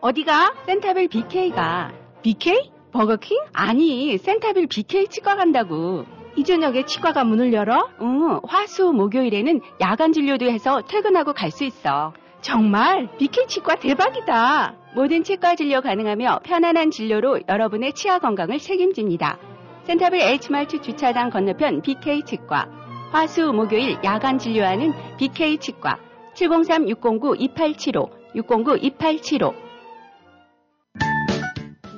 [0.00, 0.54] 어디가?
[0.66, 1.92] 센타빌 BK가.
[2.22, 2.70] BK?
[2.92, 3.38] 버거킹?
[3.52, 6.04] 아니, 센타빌 BK 치과 간다고.
[6.36, 7.88] 이 저녁에 치과가 문을 열어?
[8.02, 12.12] 응, 화수 목요일에는 야간 진료도 해서 퇴근하고 갈 수 있어.
[12.46, 14.76] 정말 BK 치과 대박이다.
[14.94, 19.36] 모든 치과 진료 가능하며 편안한 진료로 여러분의 치아 건강을 책임집니다.
[19.82, 22.68] 센터빌 H마트 주차장 건너편 BK 치과.
[23.10, 25.98] 화수 목요일 야간 진료하는 BK 치과.
[26.34, 29.65] 703-609-2875, 609-2875.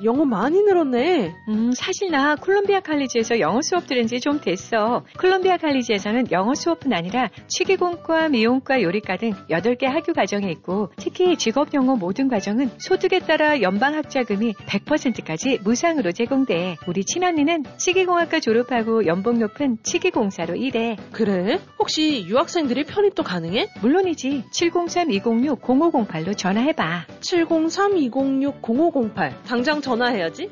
[0.03, 1.33] 영어 많이 늘었네.
[1.49, 5.05] 음, 사실 나 콜롬비아 칼리지에서 영어 수업 들은 지 좀 됐어.
[5.17, 11.73] 콜롬비아 칼리지에서는 영어 수업뿐 아니라 취기공과 미용과 요리과 등 8개 학교 과정이 있고 특히 직업
[11.73, 16.75] 영어 모든 과정은 소득에 따라 연방 학자금이 100%까지 무상으로 제공돼.
[16.87, 20.97] 우리 친언니는 치기공학과 졸업하고 연봉 높은 치기공사로 일해.
[21.13, 21.59] 그래?
[21.79, 23.67] 혹시 유학생들이 편입도 가능해?
[23.81, 24.43] 물론이지.
[24.53, 27.05] 703-206-0508로 전화해봐.
[27.21, 29.43] 703-206-0508.
[29.45, 30.49] 당장 전화해야지.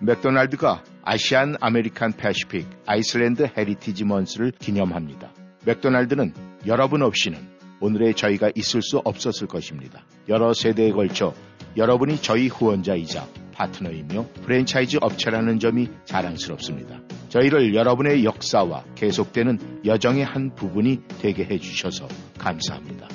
[0.00, 5.30] 맥도날드가 Asian American Pacific Islander Heritage Month를 기념합니다.
[5.64, 6.34] 맥도날드는
[6.66, 7.38] 여러분 없이는
[7.80, 10.04] 오늘의 저희가 있을 수 없었을 것입니다.
[10.28, 11.34] 여러 세대에 걸쳐
[11.76, 17.00] 여러분이 저희 후원자이자 파트너이며 프랜차이즈 업체라는 점이 자랑스럽습니다.
[17.28, 23.08] 저희를 여러분의 역사와 계속되는 여정의 한 부분이 되게 해주셔서 감사합니다.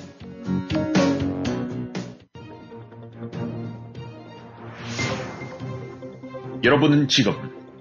[6.61, 7.31] 여러분은 지금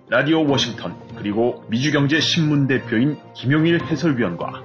[0.09, 4.63] 라디오 워싱턴 그리고 미주경제 신문 대표인 김용일 해설위원과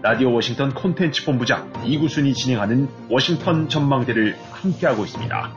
[0.00, 5.56] 라디오 워싱턴 콘텐츠 본부장 이구순이 진행하는 워싱턴 전망대를 함께하고 있습니다.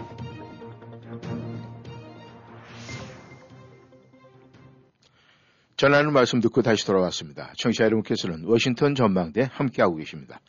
[5.77, 7.53] 전하는 말씀 듣고 다시 돌아왔습니다.
[7.57, 10.39] 청취자 여러분께서는 워싱턴 전망대 함께하고 계십니다.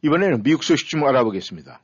[0.00, 1.80] 이번에는 미국 소식 좀 알아보겠습니다.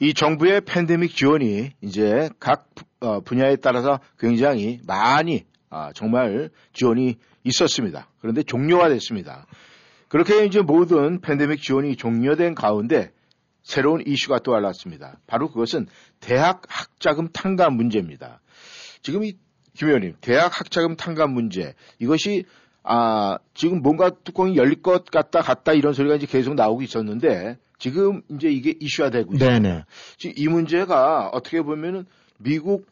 [0.00, 2.68] 이 정부의 팬데믹 지원이 이제 각
[3.00, 8.08] 어, 분야에 따라서 굉장히 많이 아, 정말 지원이 있었습니다.
[8.20, 9.46] 그런데 종료가 됐습니다.
[10.08, 13.10] 그렇게 이제 모든 팬데믹 지원이 종료된 가운데
[13.62, 15.18] 새로운 이슈가 또 알랐습니다.
[15.26, 15.86] 바로 그것은
[16.20, 18.40] 대학 학자금 탕감 문제입니다.
[19.02, 19.34] 지금 이
[19.74, 22.44] 김 의원님, 대학 학자금 탕감 문제 이것이
[22.82, 28.22] 아 지금 뭔가 뚜껑이 열릴 것 같다 갔다 이런 소리가 이제 계속 나오고 있었는데 지금
[28.30, 29.86] 이제 이게 이슈화 되고 있습니다.
[30.16, 32.06] 지금 이 문제가 어떻게 보면은
[32.38, 32.86] 미국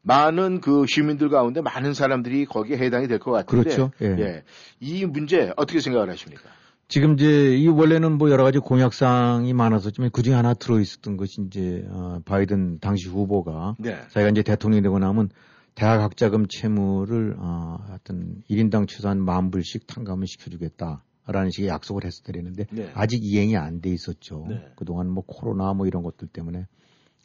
[0.00, 3.62] 많은 그 시민들 가운데 많은 사람들이 거기에 해당이 될 것 같은데.
[3.62, 3.90] 그렇죠.
[4.00, 4.06] 예.
[4.18, 4.42] 예.
[4.80, 6.44] 이 문제 어떻게 생각을 하십니까?
[6.88, 11.42] 지금 이제 이 원래는 뭐 여러 가지 공약사항이 많았었지만 그 중에 하나 들어 있었던 것이
[11.46, 13.98] 이제 어, 바이든 당시 후보가 네.
[14.12, 15.28] 자기가 이제 대통령이 되고 나면
[15.74, 21.02] 대학 학자금 채무를 어, 하여튼 1인당 최소한 만 불씩 탕감을 시켜주겠다.
[21.26, 22.90] 라는 식의 약속을 했었더랬는데 네.
[22.94, 24.46] 아직 이행이 안 돼 있었죠.
[24.48, 24.72] 네.
[24.76, 26.66] 그동안 뭐 코로나 뭐 이런 것들 때문에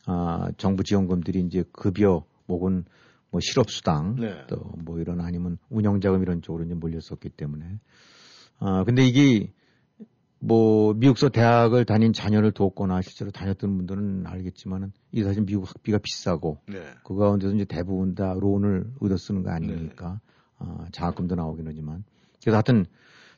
[0.05, 2.86] 아, 정부 지원금들이 이제 급여 혹은
[3.31, 4.45] 뭐 실업수당 네.
[4.47, 7.79] 또뭐 이런 아니면 운영자금 이런 쪽으로 이제 몰렸었기 때문에
[8.60, 9.51] 아 근데 이게
[10.39, 16.60] 뭐 미국서 대학을 다닌 자녀를 두었거나 실제로 다녔던 분들은 알겠지만은 이 사실 미국 학비가 비싸고
[16.67, 16.77] 네.
[17.03, 20.21] 그 가운데서 이제 대부분 다 론을 얻어 쓰는 거 아닙니까?
[20.21, 20.33] 네.
[20.60, 22.03] 아, 장학금도 나오긴 하지만
[22.41, 22.86] 그래서 하여튼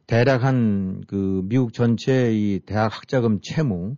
[0.10, 3.96] 대략 한 그 미국 전체 이 대학 학자금 채무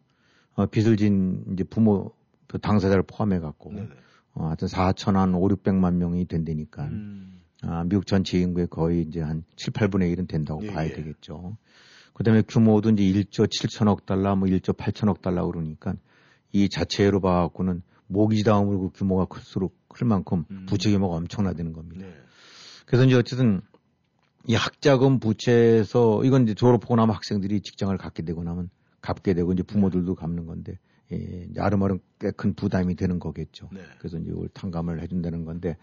[0.56, 2.12] 어, 빚을 진 이제 부모
[2.48, 3.88] 그 당사자를 포함해 갖고 네.
[4.34, 6.84] 어, 하여튼 4천 한 5, 600만 명이 된다니까.
[6.84, 7.42] 음.
[7.64, 10.92] 아, 미국 전체 인구의 거의 이제 한 7, 8분의 1은 된다고 예, 봐야 예.
[10.92, 11.56] 되겠죠.
[12.14, 15.94] 그다음에 규모도 이제 1조 7천억 달러, 뭐 1조 8천억 달러 그러니까
[16.52, 20.66] 이 자체로 봐갖고는 모기 다음으로 그 규모가 클수록 클 만큼 음.
[20.68, 22.06] 부채 규모가 엄청나되는 겁니다.
[22.06, 22.14] 네.
[22.86, 23.62] 그래서 이제 어쨌든
[24.48, 28.70] 이 학자금 부채에서 이건 이제 졸업하고 나면 학생들이 직장을 갖게 되고 나면
[29.02, 30.80] 갚게 되고 이제 부모들도 갚는 건데
[31.12, 33.70] 예, 아름아름 꽤 큰 부담이 되는 거겠죠.
[33.72, 33.82] 네.
[34.00, 35.78] 그래서 이제 이걸 탕감을 해준다는 건데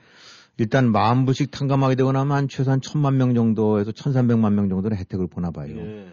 [0.57, 5.27] 일단 만 불씩 탕감하게 되고 나면 한 최소한 천만 명 정도에서 천삼백만 명 정도는 혜택을
[5.29, 5.75] 보나 봐요.
[5.75, 6.13] 네.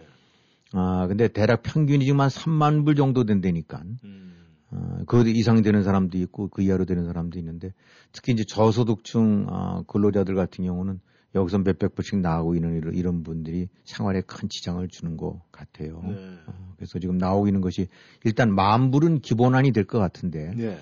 [0.72, 3.82] 아 근데 대략 평균이 지금 한 3만 불 정도 된다니까.
[4.04, 4.32] 음.
[4.70, 7.72] 어, 그 이상 되는 사람도 있고 그 이하로 되는 사람도 있는데
[8.12, 11.00] 특히 이제 저소득층 어, 근로자들 같은 경우는
[11.36, 16.02] 여기서 몇백 불씩 나오고 있는 이런, 이런 분들이 생활에 큰 지장을 주는 것 같아요.
[16.06, 16.14] 네.
[16.46, 17.88] 어, 그래서 지금 나오고 있는 것이
[18.24, 20.78] 일단 만 불은 기본안이 될 것 같은데 네.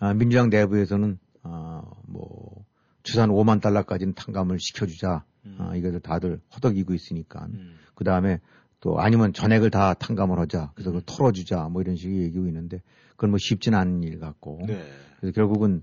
[0.00, 2.64] 아, 민주당 내부에서는 아, 뭐
[3.02, 5.24] 추산 5만 달러까지는 탕감을 시켜주자.
[5.46, 5.56] 음.
[5.58, 7.46] 아, 이것을 다들 허덕이고 있으니까.
[7.46, 7.76] 음.
[7.94, 8.38] 그 다음에
[8.80, 10.72] 또 아니면 전액을 다 탕감을 하자.
[10.74, 11.06] 그래서 그걸 음.
[11.06, 11.68] 털어주자.
[11.68, 12.80] 뭐 이런 식의 얘기고 있는데
[13.12, 14.60] 그건 뭐 쉽지는 않은 일 같고.
[14.66, 14.84] 네.
[15.20, 15.82] 그래서 결국은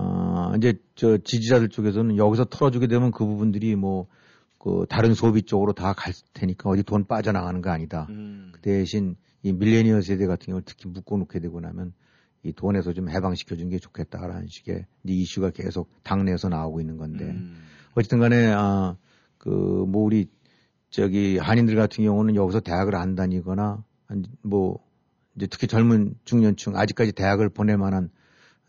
[0.00, 4.06] 어, 이제 저 지지자들 쪽에서는 여기서 털어주게 되면 그 부분들이 뭐,
[4.56, 8.06] 그 다른 소비 쪽으로 다 갈 테니까 어디 돈 빠져나가는 거 아니다.
[8.10, 8.50] 음.
[8.52, 11.92] 그 대신 이 밀레니얼 세대 같은 경우는 특히 묶어놓게 되고 나면
[12.44, 17.56] 이 돈에서 좀 해방시켜주는 게 좋겠다라는 식의 이슈가 계속 당내에서 나오고 있는 건데 음.
[17.94, 18.96] 어쨌든 간에 아,
[19.36, 20.28] 그, 뭐 우리
[20.90, 23.82] 저기 한인들 같은 경우는 여기서 대학을 안 다니거나
[24.42, 24.78] 뭐
[25.34, 28.10] 이제 특히 젊은 중년층 아직까지 대학을 보낼 만한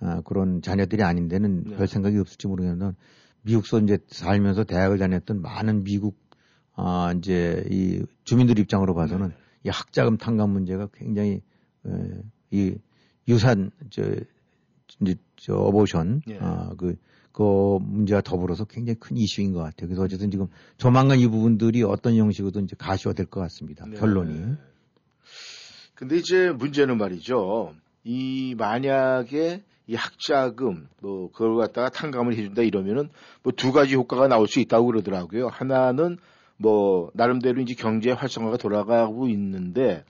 [0.02, 1.76] 아, 그런 자녀들이 아닌데는 네.
[1.76, 2.96] 별 생각이 없을지 모르겠는데
[3.42, 6.18] 미국서 이제 살면서 대학을 다녔던 많은 미국
[6.76, 9.36] 아 이제 이 주민들 입장으로 봐서는 네.
[9.66, 11.42] 이 학자금 탕감 문제가 굉장히
[11.86, 11.92] 에,
[12.52, 12.76] 이
[13.28, 14.04] 유산 저
[15.02, 16.38] 이제 저 어보션 예.
[16.40, 16.96] 아그
[17.32, 19.88] 그 문제와 더불어서 굉장히 큰 이슈인 것 같아요.
[19.88, 23.86] 그래서 어쨌든 지금 조만간 이 부분들이 어떤 형식으로든 이제 가시화 될 것 같습니다.
[23.86, 23.98] 네.
[23.98, 24.56] 결론이.
[25.96, 27.74] 근데 이제 문제는 말이죠.
[28.04, 33.10] 이 만약에 이 학자금 뭐 그걸 갖다가 탕감을 해준다 이러면은
[33.42, 35.48] 뭐 두 가지 효과가 나올 수 있다고 그러더라고요.
[35.48, 36.20] 하나는
[36.58, 40.04] 뭐 나름대로 이제 경제 활성화가 돌아가고 있는데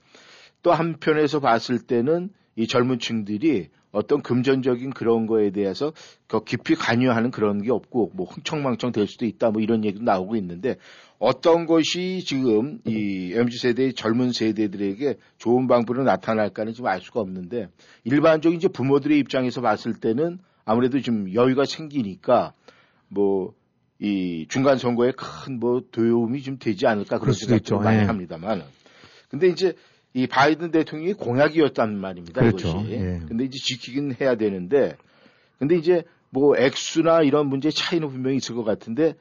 [0.62, 5.92] 또 한편에서 봤을 때는 이 젊은 층들이 어떤 금전적인 그런 거에 대해서
[6.28, 10.36] 더 깊이 관여하는 그런 게 없고 뭐 흥청망청 될 수도 있다 뭐 이런 얘기도 나오고
[10.36, 10.76] 있는데
[11.18, 17.68] 어떤 것이 지금 이 MZ 세대의 젊은 세대들에게 좋은 방법으로 나타날까는 지금 알 수가 없는데
[18.04, 22.52] 일반적인 이제 부모들의 입장에서 봤을 때는 아무래도 좀 여유가 생기니까
[23.08, 23.54] 뭐
[24.00, 28.04] 이 중간 선거에 큰 뭐 도움이 좀 되지 않을까 그런 생각도 많이 네.
[28.04, 28.62] 합니다만
[29.28, 29.74] 근데 이제
[30.12, 32.40] 이 바이든 대통령이 공약이었단 말입니다.
[32.40, 32.68] 그렇죠.
[32.68, 32.90] 이것이.
[32.92, 33.20] 예.
[33.28, 34.96] 근데 이제 지키긴 해야 되는데
[35.58, 39.14] 근데 이제 뭐 액수나 이런 문제 차이는 분명히 있을 것 같은데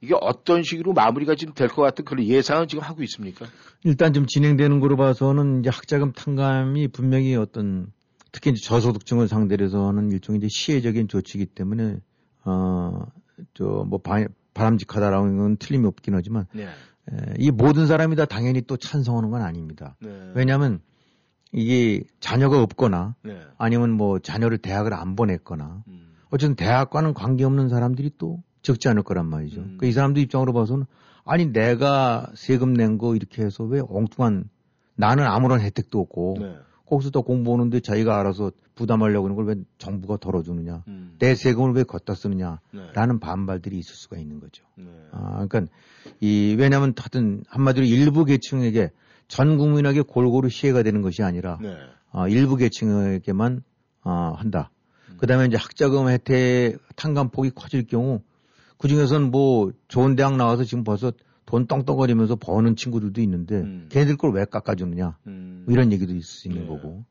[0.00, 3.46] 이게 어떤 식으로 마무리가 지금 될 것 같은 그런 예상은 지금 하고 있습니까?
[3.82, 7.92] 일단 좀 진행되는 거로 봐서는 이제 학자금 탕감이 분명히 어떤
[8.30, 11.96] 특히 이제 저소득층을 상대로 해서는 일종의 이제 시혜적인 조치이기 때문에
[12.44, 14.00] 어저 뭐
[14.54, 16.66] 바람직하다라는 건 틀림이 없긴 하지만 네.
[17.12, 19.96] 에, 이 모든 사람이 다 당연히 또 찬성하는 건 아닙니다.
[20.00, 20.32] 네.
[20.34, 20.80] 왜냐하면
[21.52, 23.40] 이게 자녀가 없거나 네.
[23.58, 26.14] 아니면 뭐 자녀를 대학을 안 보냈거나 음.
[26.30, 29.60] 어쨌든 대학과는 관계없는 사람들이 또 적지 않을 거란 말이죠.
[29.60, 29.64] 음.
[29.64, 30.86] 그러니까 이 사람들 입장으로 봐서는
[31.24, 34.48] 아니 내가 세금 낸 거 이렇게 해서 왜 엉뚱한
[34.96, 36.56] 나는 아무런 혜택도 없고 네.
[36.86, 41.16] 거기서 또 공부하는데 자기가 알아서 부담하려고 하는 걸 왜 정부가 덜어주느냐, 음.
[41.18, 43.20] 내 세금을 왜 걷다 쓰느냐라는 네.
[43.20, 44.64] 반발들이 있을 수가 있는 거죠.
[44.76, 44.86] 네.
[45.12, 45.72] 아, 그러니까
[46.20, 48.90] 이 왜냐하면 하여튼 한마디로 일부 계층에게
[49.28, 51.76] 전 국민에게 골고루 시혜가 되는 것이 아니라 네.
[52.12, 53.62] 아, 일부 계층에게만
[54.02, 54.70] 아, 한다.
[55.10, 55.16] 음.
[55.18, 58.20] 그다음에 이제 학자금 혜택 탕감폭이 커질 경우
[58.78, 61.12] 그 중에서는 뭐 좋은 대학 나와서 지금 벌써
[61.46, 63.88] 돈 떵떵거리면서 버는 친구들도 있는데 음.
[63.90, 65.62] 걔네들 걸 왜 깎아주느냐 음.
[65.64, 66.68] 뭐 이런 얘기도 있을 수 있는 네.
[66.68, 67.04] 거고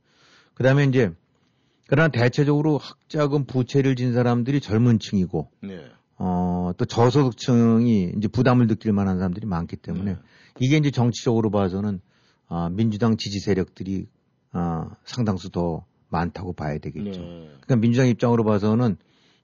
[0.54, 1.12] 그 다음에 이제
[1.88, 5.86] 그러나 대체적으로 학자금 부채를 진 사람들이 젊은 층이고 네.
[6.18, 10.20] 어, 또 저소득층이 이제 부담을 느낄 만한 사람들이 많기 때문에 네.
[10.60, 12.00] 이게 이제 정치적으로 봐서는
[12.48, 14.08] 아, 민주당 지지 세력들이
[14.52, 17.22] 아, 상당수 더 많다고 봐야 되겠죠.
[17.22, 17.50] 네.
[17.62, 18.98] 그러니까 민주당 입장으로 봐서는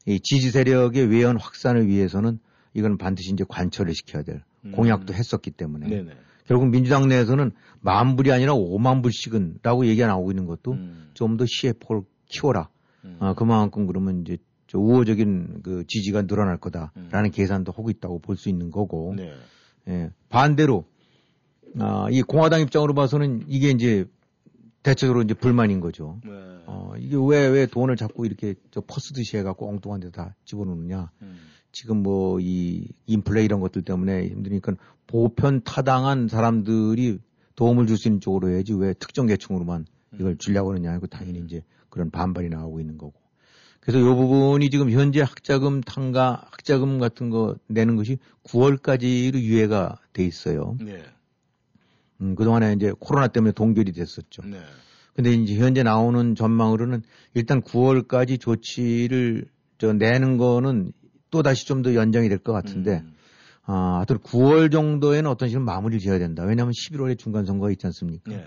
[0.06, 2.40] 이 지지 세력의 외연 확산을 위해서는
[2.74, 4.42] 이건 반드시 이제 관철을 시켜야 될 음.
[4.74, 6.12] 공약도 했었기 때문에 네네.
[6.45, 11.10] 결국 민주당 내에서는 만 불이 아니라 5만 불씩은라고 얘기가 나오고 있는 것도 음.
[11.13, 11.45] 좀더
[11.80, 12.69] 폭을 키워라.
[13.06, 13.17] 음.
[13.19, 17.32] 아, 그만큼 그러면 이제 저 우호적인 그 지지가 늘어날 거다라는 음.
[17.32, 19.14] 계산도 하고 있다고 볼 수 있는 거고.
[19.16, 19.34] 네.
[19.88, 20.12] 예.
[20.30, 20.86] 반대로
[21.80, 24.05] 아, 이 공화당 입장으로 봐서는 이게 이제
[24.84, 26.20] 대체적으로 이제 불만인 거죠.
[26.26, 26.32] 네.
[26.66, 31.12] 어, 이게 왜, 왜 돈을 자꾸 이렇게 저 퍼스듯이 해갖고 엉뚱한 데다 집어넣느냐.
[31.22, 31.38] 음.
[31.72, 34.74] 지금 뭐 이 인플레 이런 것들 때문에 힘드니까
[35.07, 37.19] 보편 타당한 사람들이
[37.55, 39.86] 도움을 줄 수 있는 쪽으로 해야지 왜 특정 계층으로만
[40.19, 43.13] 이걸 주려고 그러냐 하고 당연히 이제 그런 반발이 나오고 있는 거고.
[43.80, 50.24] 그래서 이 부분이 지금 현재 학자금 탕가 학자금 같은 거 내는 것이 9월까지로 유예가 돼
[50.24, 50.78] 있어요.
[50.80, 51.03] 네.
[52.22, 54.43] 음, 그동안에 이제 코로나 때문에 동결이 됐었죠.
[54.43, 54.59] 네.
[55.15, 57.01] 근데 이제 현재 나오는 전망으로는
[57.34, 59.45] 일단 9월까지 조치를
[59.80, 60.93] 저 내는 거는
[61.32, 63.14] 또 다시 좀 더 연장이 될 것 같은데 음.
[63.66, 66.44] 아, 하여튼 9월 정도에는 어떤 식으로 마무리를 지어야 된다.
[66.44, 68.32] 왜냐하면 11월에 중간 선거가 있지 않습니까?
[68.32, 68.46] 네.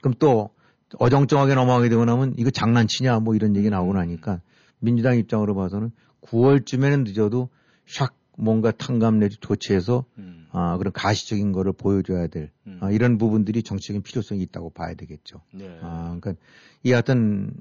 [0.00, 0.50] 그럼 또
[0.98, 4.40] 어정쩡하게 넘어가게 되고 나면 이거 장난치냐 뭐 이런 얘기 나오고 나니까
[4.78, 5.90] 민주당 입장으로 봐서는
[6.22, 7.48] 9월쯤에는 늦어도
[7.88, 10.46] 샥 뭔가 탕감 내지 조치해서 음.
[10.52, 12.78] 아, 그런 가시적인 거를 보여줘야 될 음.
[12.80, 15.40] 아, 이런 부분들이 정치적인 필요성이 있다고 봐야 되겠죠.
[15.52, 15.78] 네.
[15.82, 16.34] 아, 그러니까
[16.82, 17.52] 이 하여튼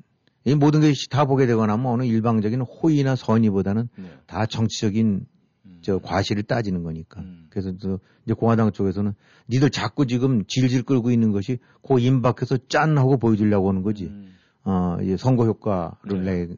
[0.43, 4.05] 이 모든 것이 다 보게 되거나 뭐 어느 일방적인 호의나 선의보다는 네.
[4.25, 5.25] 다 정치적인
[5.65, 5.79] 음.
[5.81, 7.21] 저 과실을 따지는 거니까.
[7.21, 7.47] 음.
[7.49, 9.13] 그래서 저 이제 공화당 쪽에서는
[9.49, 14.05] 니들 자꾸 지금 질질 끌고 있는 것이 고 임박해서 짠 하고 보여주려고 하는 거지.
[14.05, 14.33] 음.
[14.63, 16.45] 어, 이제 선거 효과를 네.
[16.47, 16.55] 내,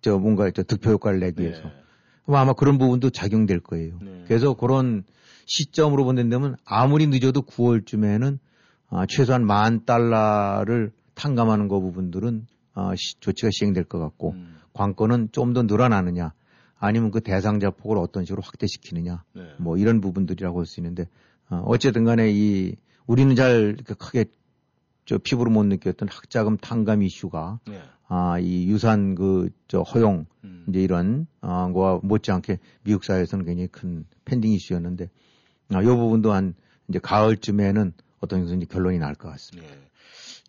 [0.00, 1.62] 저 뭔가 저 득표 효과를 내기 위해서.
[1.62, 1.72] 네.
[2.26, 3.98] 아마 그런 부분도 작용될 거예요.
[4.00, 4.24] 네.
[4.26, 5.04] 그래서 그런
[5.46, 8.38] 시점으로 본다면 아무리 늦어도 9월쯤에는
[8.90, 14.56] 아, 최소한 만 달러를 탕감하는 거 부분들은 아, 시, 조치가 시행될 것 같고 음.
[14.72, 16.32] 관건은 좀 더 늘어나느냐
[16.78, 19.42] 아니면 그 대상자 폭을 어떤 식으로 확대시키느냐 네.
[19.58, 21.08] 뭐 이런 부분들이라고 할 수 있는데
[21.50, 24.26] 어, 어쨌든 간에 이 우리는 잘 크게
[25.04, 27.80] 저 피부로 못 느꼈던 학자금 탕감 이슈가 네.
[28.12, 30.64] 아, 이 유산 그, 저, 허용, 음.
[30.68, 35.08] 이제 이런, 아, 거와 못지않게 미국 사회에서는 굉장히 큰 팬딩 이슈였는데,
[35.72, 36.54] 아, 요 부분도 한,
[36.88, 39.72] 이제 가을쯤에는 어떤 이제 결론이 날 것 같습니다.
[39.72, 39.80] 네.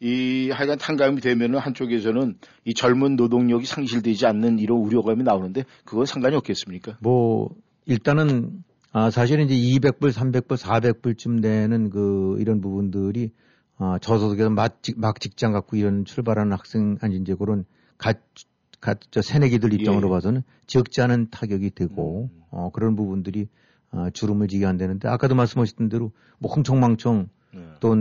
[0.02, 2.36] 이 하여간 탕감이 되면은 한쪽에서는
[2.66, 6.98] 이 젊은 노동력이 상실되지 않는 이런 우려감이 나오는데 그건 상관이 없겠습니까?
[7.00, 7.50] 뭐,
[7.86, 13.30] 일단은, 아, 사실은 이제 200불, 300불, 400불쯤 되는 그, 이런 부분들이
[13.78, 17.66] 어, 저소득에서 막, 직, 막 직장 갖고 이런 출발하는 학생 아니 이제 그런
[17.98, 18.20] 갓,
[18.80, 20.12] 갓, 저 새내기들 입장으로 예.
[20.12, 22.42] 봐서는 적지 않은 타격이 되고, 음.
[22.50, 23.48] 어, 그런 부분들이
[23.92, 27.62] 어, 주름을 지게 안 되는데, 아까도 말씀하셨던 대로 뭐 흥청망청 네.
[27.80, 27.96] 또,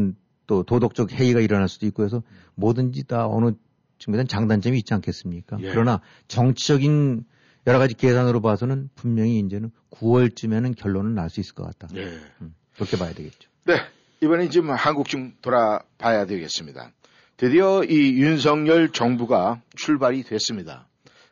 [0.51, 2.25] 또 도덕적 해이가 일어날 수도 있고 해서
[2.57, 3.53] 뭐든지 다 어느
[3.99, 5.59] 측면에는 장단점이 있지 않겠습니까?
[5.61, 5.71] 예.
[5.71, 7.25] 그러나 정치적인
[7.69, 11.87] 여러 가지 계산으로 봐서는 분명히 이제는 9월쯤에는 결론은 날 수 있을 것 같다.
[11.95, 12.19] 예.
[12.43, 13.49] 음, 그렇게 봐야 되겠죠.
[13.65, 13.77] 네.
[14.23, 16.91] 이번에 지금 한국 좀 돌아봐야 되겠습니다.
[17.37, 20.89] 드디어 이 윤석열 정부가 출발이 됐습니다.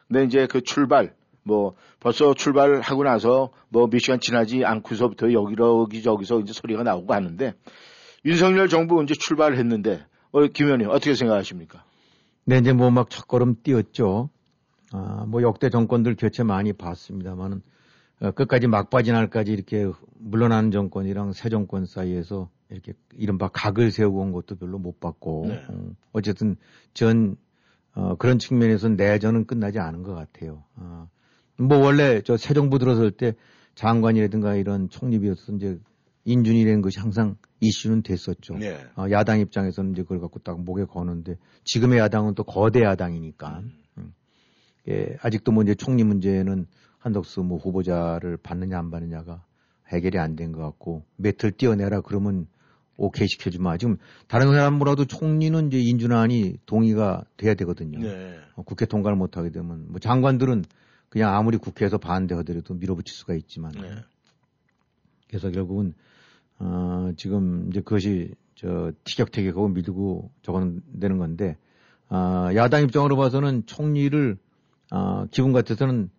[0.06, 1.12] 근데 이제 그 출발,
[1.42, 7.54] 뭐 벌써 출발하고 나서 뭐 몇 시간 지나지 않고서부터 여기저기 저기서 이제 소리가 나오고 하는데
[8.24, 11.84] 윤석열 정부 이제 출발을 했는데 어, 김 의원님 어떻게 생각하십니까?
[12.44, 14.30] 네, 이제 뭐 막 첫걸음 뛰었죠.
[14.92, 17.62] 아, 뭐 역대 정권들 교체 많이 봤습니다만은
[18.20, 24.32] 어, 끝까지 막바지 날까지 이렇게 물러나는 정권이랑 새 정권 사이에서 이렇게 이른바 각을 세우고 온
[24.32, 25.64] 것도 별로 못 봤고 네.
[25.68, 26.56] 어, 어쨌든
[26.94, 27.36] 전
[27.94, 30.64] 어, 그런 측면에서 내전은 끝나지 않은 것 같아요.
[30.76, 31.08] 어,
[31.58, 33.34] 뭐 원래 저 새 정부 들어설 때
[33.74, 35.78] 장관이라든가 이런 총리비로서 이제
[36.28, 38.58] 인준이라는 것이 항상 이슈는 됐었죠.
[38.58, 38.78] 네.
[38.96, 43.72] 어, 야당 입장에서는 이제 그걸 갖고 딱 목에 거는데 지금의 야당은 또 거대 야당이니까 음.
[43.96, 44.14] 음.
[44.88, 46.66] 예, 아직도 뭐 이제 총리 문제는
[46.98, 49.42] 한덕수 뭐 후보자를 받느냐 안 받느냐가
[49.88, 52.46] 해결이 안 된 것 같고 매틀 띄어내라 그러면
[52.98, 58.00] 오케이 시켜주면 지금 다른 사람보라도 총리는 이제 인준안이 동의가 돼야 되거든요.
[58.00, 58.36] 네.
[58.54, 60.64] 어, 국회 통과를 못하게 되면 뭐 장관들은
[61.08, 63.94] 그냥 아무리 국회에서 반대하더라도 밀어붙일 수가 있지만 네.
[65.28, 65.94] 그래서 결국은
[66.58, 71.56] 어, 지금 이제 그것이 저 티격태격하고 밀고 적어내는 건데
[72.10, 74.36] 어, 야당 입장으로 봐서는 총리를
[74.90, 76.10] 어, 기분 같아서는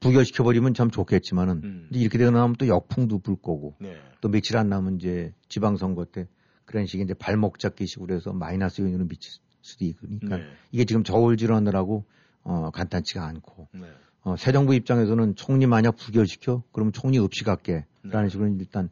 [0.00, 1.88] 부결시켜 버리면 참 좋겠지만은 음.
[1.92, 3.96] 이렇게 되고 나면 또 역풍도 불 거고 네.
[4.20, 6.28] 또 며칠 안 남은 이제 지방선거 때
[6.64, 10.44] 그런 식의 이제 발목 잡기 식으로 해서 마이너스 요인으로 미칠 수도 있으니까 네.
[10.70, 12.04] 이게 지금 저울 질환느라고
[12.42, 13.86] 어, 간단치가 않고 네.
[14.22, 18.28] 어, 새 정부 입장에서는 총리 만약 부결시켜 그러면 총리 없이 갈게라는 네.
[18.28, 18.90] 식으로 일단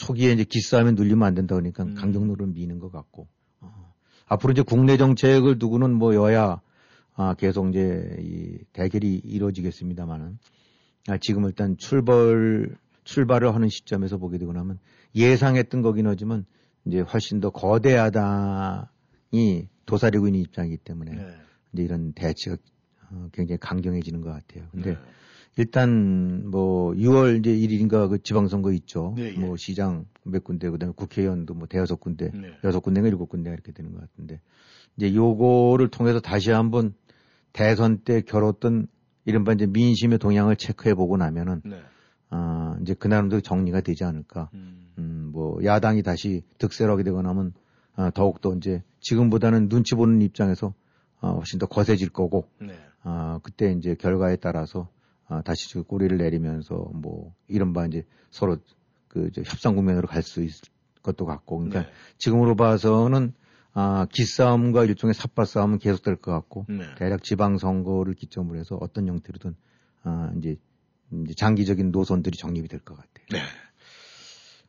[0.00, 1.94] 초기에 이제 기싸움에 눌리면 안 된다 그러니까 음.
[1.94, 3.28] 강경로를 미는 것 같고
[3.60, 3.92] 어.
[4.26, 6.62] 앞으로 이제 국내 정책을 두고는 뭐 여야
[7.16, 10.38] 아, 계속 이제 이 대결이 이루어지겠습니다만은
[11.08, 12.74] 아, 지금 일단 출발
[13.04, 14.78] 출발을 하는 시점에서 보게 되고 나면
[15.14, 16.46] 예상했던 거긴 하지만
[16.86, 21.36] 이제 훨씬 더 거대 야당이 도사리고 있는 입장이기 때문에 네.
[21.74, 22.56] 이제 이런 대치가
[23.10, 24.66] 어, 굉장히 강경해지는 것 같아요.
[24.70, 24.98] 근데 네.
[25.56, 29.14] 일단 뭐 6월 이제 1일인가 그 지방선거 있죠.
[29.16, 29.38] 네, 예.
[29.38, 32.52] 뭐 시장 몇 군데 그다음에 국회의원도 뭐 대여섯 군데, 네.
[32.64, 34.40] 여섯 군데가 일곱 군데가 이렇게 되는 것 같은데
[34.96, 36.94] 이제 요거를 통해서 다시 한번
[37.52, 38.86] 대선 때 겨뤘던
[39.24, 41.80] 이른바 이제 민심의 동향을 체크해 보고 나면은 네.
[42.30, 44.50] 어, 이제 그나름도 정리가 되지 않을까.
[44.54, 44.92] 음.
[44.98, 47.52] 음, 뭐 야당이 다시 득세를 하게 되거나 하면
[47.96, 50.74] 어, 더욱더 이제 지금보다는 눈치 보는 입장에서
[51.20, 52.74] 어, 훨씬 더 거세질 거고 네.
[53.04, 54.88] 어, 그때 이제 결과에 따라서
[55.30, 58.58] 어, 다시 그 꼬리를 내리면서 뭐 이른바 이제 서로
[59.08, 60.60] 그 협상 국면으로 갈 수 있을
[61.02, 61.88] 것도 같고 그러니까 네.
[62.18, 63.32] 지금으로 봐서는
[63.72, 66.84] 아, 기싸움과 일종의 삿발 싸움은 계속될 것 같고 네.
[66.98, 69.54] 대략 지방 선거를 기점으로 해서 어떤 형태로든
[70.02, 70.56] 아, 이제,
[71.12, 73.26] 이제 장기적인 노선들이 정립이 될 것 같아요.
[73.30, 73.38] 네.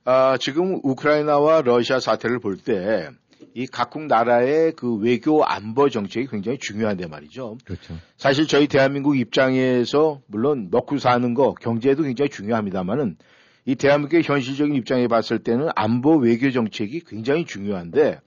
[0.05, 3.09] 아, 지금 우크라이나와 러시아 사태를 볼 때
[3.53, 7.57] 이 각국 나라의 그 외교 안보 정책이 굉장히 중요한데 말이죠.
[7.65, 7.97] 그렇죠.
[8.17, 13.17] 사실 저희 대한민국 입장에서 물론 먹고 사는 거 경제도 굉장히 중요합니다만은
[13.65, 18.19] 이 대한민국의 현실적인 입장에 봤을 때는 안보 외교 정책이 굉장히 중요한데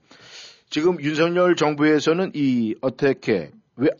[0.69, 3.51] 지금 윤석열 정부에서는 이 어떻게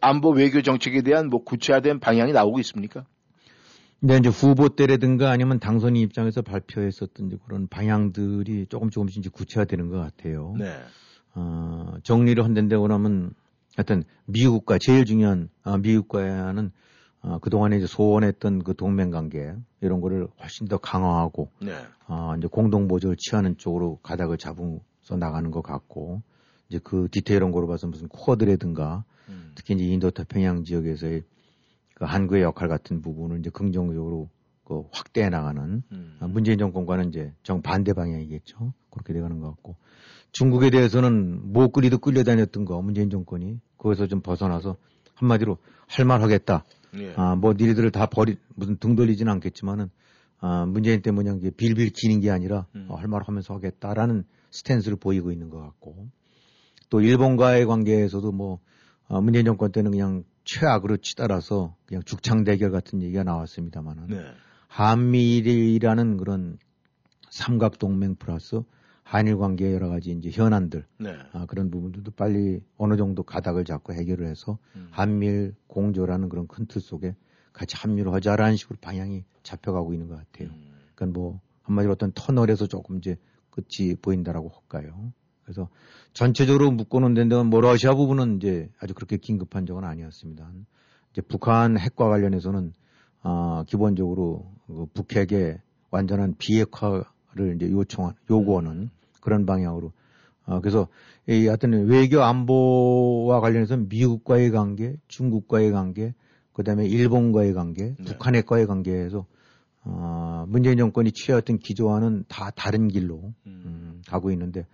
[0.01, 3.05] 안보 외교 정책에 대한 뭐 구체화된 방향이 나오고 있습니까?
[3.99, 9.97] 네, 이제 후보 때라든가 아니면 당선인 입장에서 발표했었던 그런 방향들이 조금 조금씩 이제 구체화되는 것
[9.97, 10.53] 같아요.
[10.57, 10.75] 네.
[11.35, 13.33] 어, 정리를 한다고 하면
[13.75, 16.71] 하여튼 미국과 제일 중요한 어, 미국과는
[17.21, 21.73] 어, 그동안에 이제 소원했던 그 동맹 관계 이런 거를 훨씬 더 강화하고 네.
[22.07, 26.21] 어, 이제 공동 보조를 취하는 쪽으로 가닥을 잡아서 나가는 것 같고
[26.69, 29.51] 이제 그 디테일한 거로 봐서 무슨 쿼드라든가 음.
[29.55, 31.23] 특히 이제 인도 태평양 지역에서의
[31.95, 34.29] 그 한국의 역할 같은 부분을 이제 긍정적으로
[34.63, 36.17] 그 확대해 나가는 음.
[36.19, 38.73] 아, 문재인 정권과는 이제 정반대 방향이겠죠.
[38.89, 39.75] 그렇게 돼가는 것 같고
[40.31, 44.77] 중국에 대해서는 뭐 끌리도 끌려다녔던 거 문재인 정권이 거기서 좀 벗어나서
[45.15, 45.57] 한마디로
[45.87, 46.65] 할 말 하겠다.
[46.97, 47.13] 예.
[47.15, 49.89] 아, 뭐 니네들을 다 버리 무슨 등 돌리지는 않겠지만은
[50.39, 52.87] 아, 문재인 때문에 이게 빌빌 기는 게 아니라 음.
[52.89, 56.07] 어, 할말 하면서 하겠다라는 스탠스를 보이고 있는 것 같고
[56.89, 58.59] 또 일본과의 관계에서도 뭐
[59.07, 64.25] 어, 문재인 정권 때는 그냥 최악으로 치달아서 그냥 죽창 대결 같은 얘기가 나왔습니다만은 네.
[64.67, 66.57] 한미일이라는 그런
[67.29, 68.61] 삼각 동맹 플러스
[69.05, 71.15] 한일 관계 여러 가지 이제 현안들 네.
[71.31, 74.87] 아, 그런 부분들도 빨리 어느 정도 가닥을 잡고 해결을 해서 음.
[74.89, 77.15] 한미일 공조라는 그런 큰 틀 속에
[77.53, 80.49] 같이 합류를 하자라는 식으로 방향이 잡혀가고 있는 것 같아요.
[80.49, 80.73] 음.
[80.95, 83.17] 그러니까 뭐 한마디로 어떤 터널에서 조금 이제
[83.51, 85.13] 끝이 보인다라고 할까요?
[85.43, 85.69] 그래서
[86.13, 90.51] 전체적으로 묶어놓은 데는 뭐 러시아 부분은 이제 아주 그렇게 긴급한 적은 아니었습니다.
[91.11, 92.73] 이제 북한 핵과 관련해서는
[93.21, 95.59] 아, 기본적으로 그 북핵의
[95.91, 97.03] 완전한 비핵화
[97.35, 99.91] 를 이제 요청한 요구하는 그런 방향으로
[100.45, 100.87] 아, 그래서
[101.27, 106.13] 이 하여튼 외교 안보와 관련해서 미국과의 관계, 중국과의 관계,
[106.53, 108.03] 그다음에 일본과의 관계, 네.
[108.05, 109.25] 북한핵과의 관계에서
[109.83, 113.63] 어, 문재인 정권이 취해왔던 기조와는 다 다른 길로 음.
[113.65, 114.65] 음, 가고 있는데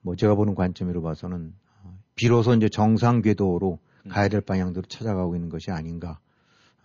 [0.00, 1.52] 뭐 제가 보는 관점으로 봐서는
[1.82, 4.08] 어, 비로소 이제 정상 궤도로 음.
[4.08, 6.20] 가야 될 방향대로 찾아가고 있는 것이 아닌가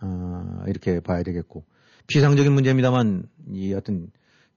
[0.00, 1.62] 어, 이렇게 봐야 되겠고
[2.08, 4.10] 피상적인 문제입니다만 이 어떤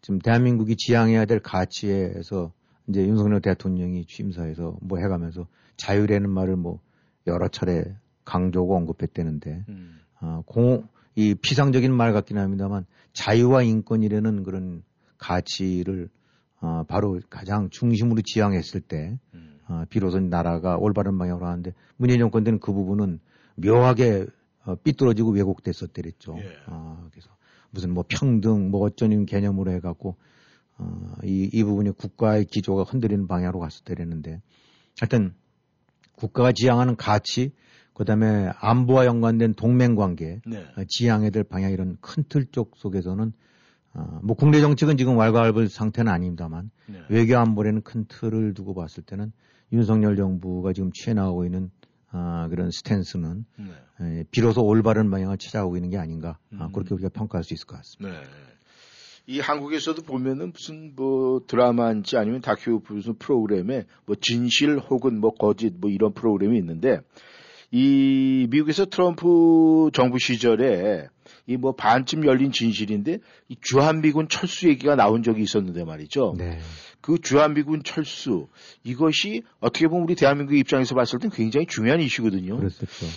[0.04, 2.52] 지금 대한민국이 지향해야 될 가치에서
[2.88, 5.48] 이제 윤석열 대통령이 취임사에서 뭐 해가면서
[5.78, 6.82] 자유라는 말을 뭐
[7.26, 7.96] 여러 차례
[8.26, 10.02] 강조하고 언급했다는데 음.
[10.20, 14.84] 어, 공, 이 피상적인 말 같긴 합니다만 자유와 인권이라는 그런
[15.18, 16.10] 가치를
[16.60, 19.58] 어, 바로 가장 중심으로 지향했을 때 음.
[19.70, 23.22] 어, 비로소 나라가 올바른 방향으로 하는데 문재인 정권 때는 그 부분은
[23.56, 24.26] 묘하게
[24.66, 26.36] 어, 삐뚤어지고 왜곡됐었대랬죠.
[26.40, 26.58] 예.
[26.68, 27.30] 어, 그래서
[27.74, 30.16] 무슨 뭐 평등 뭐 어쩌는 개념으로 해갖고
[30.78, 34.42] 어, 이, 이 부분이 국가의 기조가 흔들리는 방향으로 갔었대랬는데
[35.00, 35.34] 하여튼
[36.16, 37.52] 국가가 지향하는 가치
[37.94, 40.66] 그다음에 안보와 연관된 동맹 관계 네.
[40.78, 43.34] 어, 지향해야 될 방향 이런 큰 틀 쪽 속에서는
[43.96, 47.00] 어, 뭐 국내 정책은 지금 왈가왈부 상태는 아닙니다만 네.
[47.10, 49.32] 외교 안보라는 큰 틀을 두고 봤을 때는
[49.72, 51.72] 윤석열 정부가 지금 취해 나가고 있는
[52.14, 54.20] 아, 그런 스탠스는 네.
[54.20, 56.72] 에, 비로소 올바른 방향을 찾아오고 있는 게 아닌가 아, 음.
[56.72, 58.22] 그렇게 우리가 평가할 수 있을 것 같습니다.
[58.22, 58.26] 네.
[59.26, 65.74] 이 한국에서도 보면은 무슨 뭐 드라마인지 아니면 다큐 무슨 프로그램에 뭐 진실 혹은 뭐 거짓
[65.78, 67.00] 뭐 이런 프로그램이 있는데
[67.72, 71.08] 이 미국에서 트럼프 정부 시절에
[71.48, 76.36] 이 뭐 반쯤 열린 진실인데 이 주한미군 철수 얘기가 나온 적이 있었는데 말이죠.
[76.38, 76.60] 네.
[77.04, 78.48] 그 주한미군 철수
[78.86, 82.62] 이것이 어떻게 보면 우리 대한민국 입장에서 봤을 때 굉장히 중요한 이슈거든요.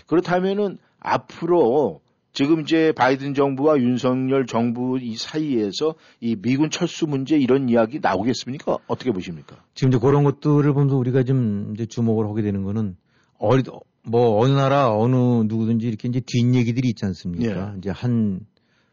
[0.09, 2.01] 그렇다면은 앞으로
[2.33, 8.79] 지금 이제 바이든 정부와 윤석열 정부 이 사이에서 이 미군 철수 문제 이런 이야기 나오겠습니까?
[8.89, 9.57] 어떻게 보십니까?
[9.75, 12.97] 지금 이제 그런 것들을 보면서 우리가 좀 이제 주목을 하게 되는 거는
[13.39, 13.63] 어리
[14.03, 17.73] 뭐 어느 나라 어느 누구든지 이렇게 이제 뒷 얘기들이 있지 않습니까?
[17.73, 17.79] 예.
[17.79, 18.41] 이제 한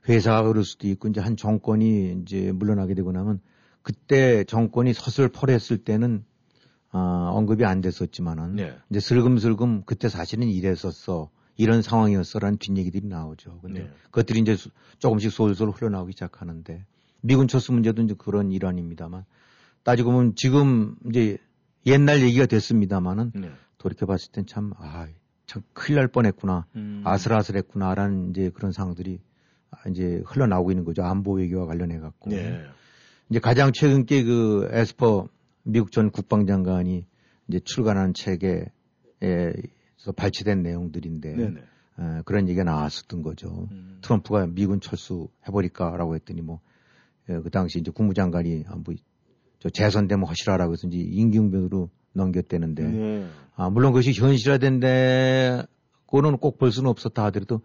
[0.07, 3.41] 회사가 그럴 수도 있고 이제 한 정권이 이제 물러나게 되고 나면
[3.83, 6.25] 그때 정권이 서슬퍼했을 때는
[6.89, 8.77] 아, 언급이 안 됐었지만은 예.
[8.89, 13.59] 이제 슬금슬금 그때 사실은 이랬었어 이런 상황이었어라는 뒷얘기들이 나오죠.
[13.61, 13.89] 근데 예.
[14.05, 14.55] 그것들이 이제
[14.99, 16.85] 조금씩 솔솔 흘러나오기 시작하는데
[17.21, 19.25] 미군 철수 문제도 이제 그런 일환입니다만
[19.83, 21.37] 따지고 보면 지금 이제
[21.85, 23.51] 옛날 얘기가 됐습니다만은 네.
[23.77, 25.07] 돌이켜 봤을 땐 참, 아,
[25.45, 26.65] 참 큰일 날 뻔했구나.
[26.75, 27.01] 음.
[27.03, 29.19] 아슬아슬했구나라는 이제 그런 상황들이
[29.89, 31.03] 이제 흘러나오고 있는 거죠.
[31.03, 32.29] 안보 외교와 관련해 갖고.
[32.29, 32.63] 네.
[33.29, 35.27] 이제 가장 최근 게 그 에스퍼
[35.63, 37.05] 미국 전 국방장관이
[37.47, 38.67] 이제 출간한 책에서
[40.15, 41.63] 발췌된 내용들인데 네
[41.99, 43.67] 에, 그런 얘기가 나왔었던 거죠.
[43.71, 43.99] 음.
[44.01, 46.59] 트럼프가 미군 철수해버릴까라고 했더니 뭐,
[47.29, 48.95] 에, 그 당시 이제 국무장관이 아, 뭐,
[49.59, 53.27] 저 재선되면 허시라라고 해서 이제 임기응변으로 넘겼대는데, 네.
[53.55, 55.63] 아, 물론 그것이 현실화된데,
[56.07, 57.61] 그거는 꼭 볼 수는 없었다 하더라도,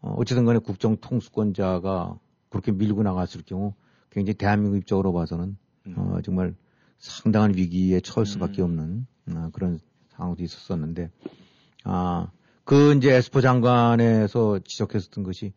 [0.00, 3.74] 어, 어쨌든 간에 국정 통수권자가 그렇게 밀고 나갔을 경우
[4.16, 5.58] 굉장히 대한민국 입장으로 봐서는,
[5.88, 5.94] 음.
[5.98, 6.54] 어, 정말
[6.98, 8.64] 상당한 위기에 처할 수밖에 음.
[8.64, 9.06] 없는,
[9.36, 11.10] 어, 그런 상황도 있었었는데,
[11.84, 12.30] 아,
[12.64, 15.52] 그 이제 에스포 장관에서 지적했었던 것이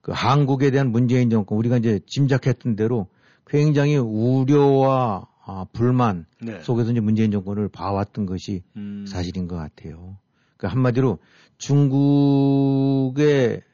[0.00, 3.06] 그 한국에 대한 문재인 정권 우리가 이제 짐작했던 대로
[3.46, 6.60] 굉장히 우려와 아, 불만 네.
[6.62, 9.04] 속에서 이제 문재인 정권을 봐왔던 것이 음.
[9.06, 10.18] 사실인 것 같아요.
[10.56, 11.18] 그 한마디로
[11.58, 13.69] 중국의 각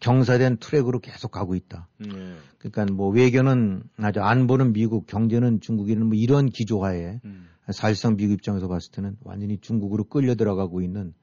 [0.00, 1.88] 경사된 트랙으로 계속 가고 있다.
[1.98, 2.36] 네.
[2.58, 7.48] 그러니까 뭐 외교는 아주 안보는 미국, 경제는 중국이는 뭐 이런 기조하에 음.
[7.72, 11.14] 사실상 미국 입장에서 봤을 때는 완전히 중국으로 끌려 들어가고 있는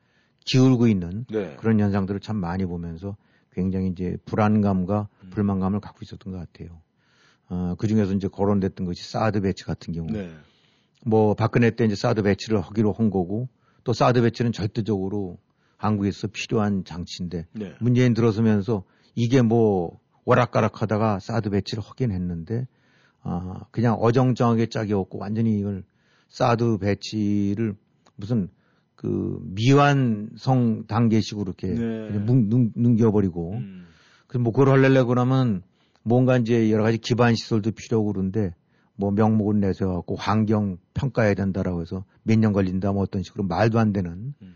[0.45, 1.55] 기울고 있는 네.
[1.57, 3.15] 그런 현상들을 참 많이 보면서
[3.51, 5.29] 굉장히 이제 불안감과 음.
[5.29, 6.81] 불만감을 갖고 있었던 것 같아요.
[7.49, 10.11] 어, 그 중에서 이제 거론됐던 것이 사드 배치 같은 경우.
[10.11, 10.31] 네.
[11.05, 13.49] 뭐 박근혜 때 이제 사드 배치를 하기로 한 거고
[13.83, 15.37] 또 사드 배치는 절대적으로
[15.83, 17.73] 한국에서 필요한 장치인데 네.
[17.79, 18.83] 문재인 들어서면서
[19.15, 22.67] 이게 뭐 오락가락 하다가 사드 배치를 하긴 했는데
[23.21, 25.83] 아, 그냥 어정쩡하게 짝이 없고 완전히 이걸
[26.29, 27.75] 사드 배치를
[28.15, 28.49] 무슨
[28.95, 32.19] 그 미완성 단계식으로 이렇게 네.
[32.19, 33.85] 뭉, 능 겨버리고 음.
[34.27, 35.63] 그뭐 그걸 하려고 그러면
[36.03, 38.53] 뭔가 이제 여러 가지 기반 시설도 필요하고 그런데
[38.95, 43.79] 뭐 명목을 내서 갖고 환경 평가해야 된다라고 해서 몇 년 걸린다 뭐 어떤 식으로 말도
[43.79, 44.55] 안 되는 음.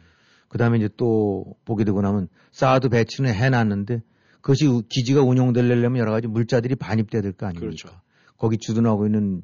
[0.57, 4.01] 그 다음에 이제 또 보게 되고 나면 사드 배치는 해놨는데
[4.41, 7.67] 그것이 기지가 운용되려면 여러 가지 물자들이 반입돼야 될 거 아닙니까?
[7.67, 7.89] 그렇죠.
[8.37, 9.43] 거기 주둔하고 있는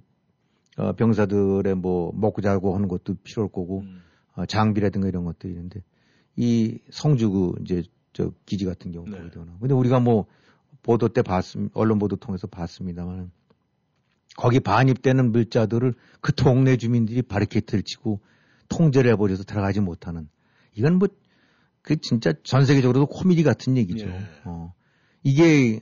[0.76, 4.01] 어, 병사들의 뭐 먹고 자고 하는 것도 필요할 거고 음.
[4.36, 5.84] 어, 장비라든가 이런 것들이 있는데
[6.36, 9.20] 이 성주구 이제 저 기지 같은 경우 네.
[9.20, 10.26] 보거나 근데 우리가 뭐
[10.82, 13.30] 보도 때 봤습 언론 보도 통해서 봤습니다만
[14.36, 18.20] 거기 반입되는 물자들을 그 동네 주민들이 바리케이트를 치고
[18.70, 20.28] 통제를 해버려서 들어가지 못하는
[20.76, 21.07] 이건 뭐
[21.84, 24.07] 그 진짜 전 세계적으로도 코미디 같은 얘기죠.
[24.07, 24.19] 네.
[24.45, 24.74] 어.
[25.21, 25.80] 이게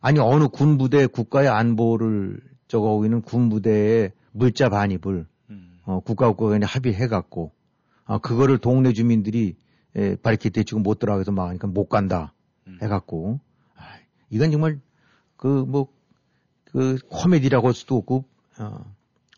[0.00, 5.78] 아니 어느 군 부대 국가의 안보를 저거하고 있는 군 부대의 물자 반입을 음.
[5.84, 7.52] 어, 국가국가 간에 합의해 갖고
[8.06, 9.56] 아, 그거를 동네 주민들이
[9.96, 12.32] 에, 바리케이트에 지금 못 들어가서 막하니까 못 간다
[12.66, 12.78] 음.
[12.82, 13.38] 해갖고
[13.76, 13.82] 아,
[14.30, 14.80] 이건 정말
[15.36, 15.88] 그 뭐그 뭐,
[16.64, 18.24] 그 코미디라고 할 수도 없고
[18.58, 18.94] 어,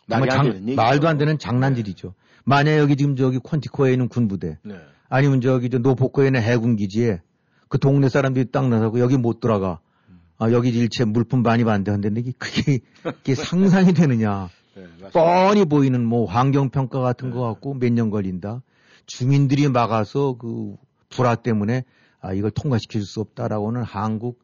[0.08, 2.08] 정말 장, 말도 안 되는 장난질이죠.
[2.08, 2.25] 네.
[2.46, 4.76] 만약 여기 지금 저기 콘티코에 있는 군부대 네.
[5.08, 7.20] 아니면 저기 저 노포코에 있는 해군 기지에
[7.68, 9.80] 그 동네 사람들이 딱 나서고 여기 못 들어가.
[10.08, 10.20] 음.
[10.38, 12.10] 아, 여기 일체 물품 돼.
[12.10, 14.48] 근데 그게, 그게 상상이 되느냐.
[14.76, 17.34] 네, 뻔히 보이는 뭐 환경평가 같은 네.
[17.34, 18.62] 거 갖고 몇 년 걸린다.
[19.06, 20.76] 주민들이 막아서 그
[21.08, 21.84] 불화 때문에
[22.20, 24.40] 아, 이걸 통과시킬 수 없다라고는 한국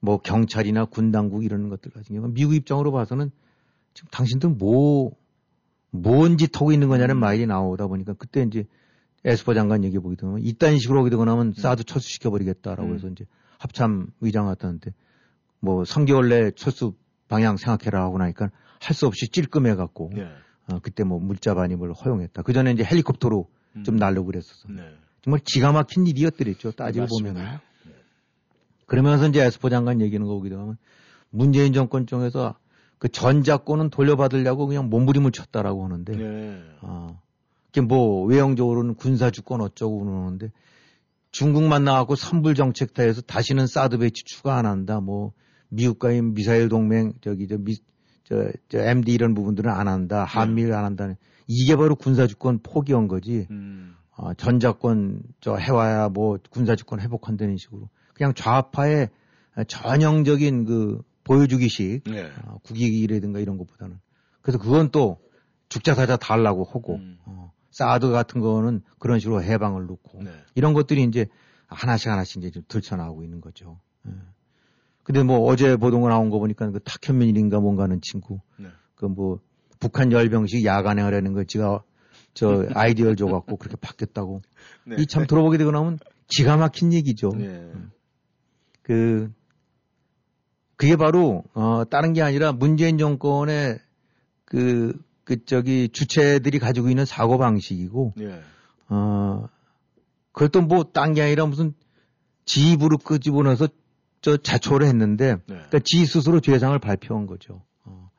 [0.00, 3.30] 뭐 경찰이나 군 당국 이런 것들 같은 경우 미국 입장으로 봐서는
[3.94, 5.12] 지금 당신들 뭐,
[5.94, 7.20] 뭔 짓 하고 있는 거냐는 음.
[7.20, 8.64] 말이 나오다 보니까 그때 이제
[9.24, 11.52] 에스퍼 장관 얘기 보게 되면 이딴 식으로 하게 되고 나면 음.
[11.52, 12.94] 사드 철수시켜 버리겠다라고 음.
[12.94, 13.24] 해서 이제
[13.58, 14.92] 합참 의장 같았는데
[15.60, 16.94] 뭐 3개월 내에 철수
[17.28, 20.28] 방향 생각해라 하고 나니까 할 수 없이 찔끔해 갖고 네.
[20.70, 22.42] 어, 그때 뭐 물자 반입을 허용했다.
[22.42, 23.82] 그 전에 이제 헬리콥터로 음.
[23.84, 24.68] 좀 날려고 그랬었어.
[24.68, 24.82] 네.
[25.22, 26.72] 정말 기가 막힌 일이었더랬죠.
[26.72, 27.42] 따지고 보면은.
[27.42, 27.92] 네.
[28.86, 30.76] 그러면서 이제 에스포 장관 얘기는 거 보기도 하면
[31.30, 32.56] 문재인 정권 쪽에서
[33.04, 36.62] 그 전작권은 돌려받으려고 그냥 몸부림을 쳤다라고 하는데, 네.
[36.80, 37.20] 어,
[37.86, 40.50] 뭐 외형적으로는 군사주권 어쩌고 그러는데
[41.30, 45.00] 중국만 나왔고 선불 정책 타해서 다시는 사드 배치 추가 안 한다.
[45.00, 45.32] 뭐
[45.68, 47.76] 미국과의 미사일 동맹 저기 저 미,
[48.22, 50.24] 저, 저 MD 이런 부분들은 안 한다.
[50.24, 53.46] 한미를 안 한다는 이게 바로 군사주권 포기한 거지.
[53.50, 53.96] 음.
[54.16, 59.10] 어, 전자권 저 해와야 뭐 군사주권 회복한다는 식으로 그냥 좌파의
[59.68, 62.30] 전형적인 그 보여주기식 네.
[62.44, 63.98] 어, 국익이라든가 이런 것보다는
[64.42, 65.18] 그래서 그건 또
[65.68, 67.18] 죽자 사자 달라고 하고 음.
[67.24, 70.30] 어, 사드 같은 거는 그런 식으로 해방을 놓고 네.
[70.54, 71.26] 이런 것들이 이제
[71.66, 73.80] 하나씩 하나씩 이제 좀 들쳐나오고 있는 거죠.
[74.06, 74.12] 예.
[75.02, 78.68] 근데 뭐 어제 보도가 나온 거 보니까 그 탁현민인가 뭔가 하는 친구 네.
[78.94, 79.40] 그뭐
[79.80, 81.82] 북한 열병식 야간에 하려는 거 지가
[82.32, 84.42] 저 아이디어를 줘갖고 그렇게 바뀌었다고
[84.86, 84.96] 네.
[84.98, 85.98] 이참 들어보게 되고 나면
[86.28, 87.30] 기가 막힌 얘기죠.
[87.30, 87.46] 네.
[87.46, 87.90] 음.
[88.82, 89.32] 그
[90.84, 93.78] 그게 바로 어 다른 게 아니라 문재인 정권의
[94.44, 98.40] 그 그 저기 주체들이 가지고 있는 사고 방식이고 예.
[98.88, 99.48] 어
[100.32, 101.74] 그것도 뭐딴 게 아니라 무슨
[102.44, 103.68] 지 입으로 끄집어내서
[104.20, 105.42] 저 자초를 했는데 네.
[105.46, 107.62] 그러니까 지 스스로 죄상을 발표한 거죠.
[107.84, 108.10] 어,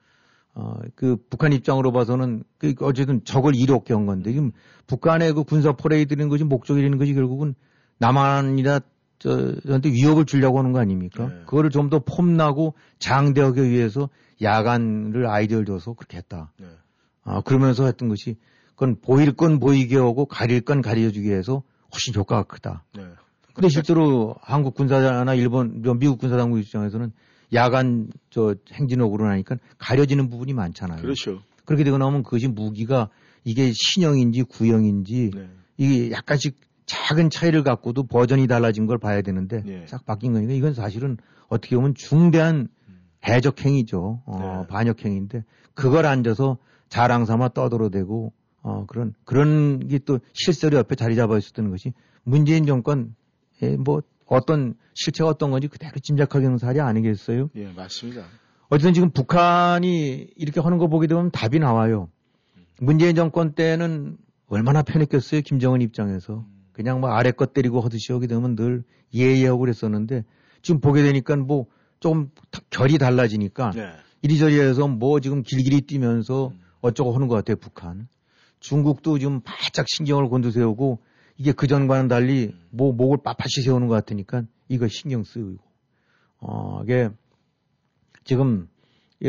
[0.55, 4.51] 어, 그 북한 입장으로 봐서는 그 어쨌든 적을 이롭게 한 건데 지금
[4.87, 7.55] 북한의 그 군사 퍼레이드는 것이 목적이라는 것이 결국은
[7.99, 8.81] 남한이나
[9.19, 11.27] 저, 저한테 위협을 주려고 하는 거 아닙니까?
[11.27, 11.35] 네.
[11.45, 14.09] 그거를 좀 더 폼나고 장대하기 위해서
[14.41, 16.51] 야간을 아이디어를 줘서 그렇게 했다.
[16.59, 16.65] 네.
[17.23, 18.37] 아, 그러면서 했던 것이
[18.71, 21.63] 그건 보일 건 보이게 하고 가릴 건 가려주기 위해서
[21.93, 22.83] 훨씬 효과가 크다.
[22.95, 23.03] 네.
[23.53, 27.13] 근데 실제로 한국 군사나 일본, 미국 군사당국 입장에서는
[27.53, 31.01] 야간 저 행진옥으로 나니까 가려지는 부분이 많잖아요.
[31.01, 31.41] 그렇죠.
[31.63, 33.09] 그렇게 되고 나면 그것이 무기가
[33.45, 35.49] 이게 신형인지 구형인지 네.
[35.77, 39.85] 이게 약간씩 작은 차이를 갖고도 버전이 달라진 걸 봐야 되는데 네.
[39.87, 41.17] 싹 바뀐 거니까 이건 사실은
[41.47, 42.67] 어떻게 보면 중대한
[43.27, 44.21] 해적 행위죠.
[44.25, 44.67] 어, 네.
[44.67, 46.57] 반역 행위인데 그걸 앉아서
[46.89, 52.65] 자랑 삼아 떠들어대고 어, 그런 그런 게 또 실설이 옆에 자리 잡아 있었던 것이 문재인
[52.65, 53.15] 정권
[53.63, 57.49] 예, 뭐 어떤 실체가 어떤 건지 그대로 짐작하게 하는 사례 아니겠어요?
[57.55, 58.25] 예, 맞습니다.
[58.69, 62.09] 어쨌든 지금 북한이 이렇게 하는 거 보게 되면 답이 나와요.
[62.79, 64.17] 문재인 정권 때는
[64.47, 66.45] 얼마나 편했겠어요, 김정은 입장에서.
[66.75, 70.25] 그냥 뭐 아래 것 때리고 허드시 하게 되면 늘 예예하고 그랬었는데
[70.61, 71.67] 지금 보게 되니까 뭐
[72.01, 72.29] 조금
[72.69, 73.91] 결이 달라지니까 네.
[74.21, 76.51] 이리저리 해서 뭐 지금 길길이 뛰면서
[76.81, 78.09] 어쩌고 하는 것 같아요, 북한.
[78.59, 80.99] 중국도 지금 바짝 신경을 곤두세우고
[81.37, 85.63] 이게 그전과는 달리 뭐 목을 빳빳이 세우는 것 같으니까 이거 신경 쓰이고
[86.39, 87.09] 어 이게
[88.25, 88.67] 지금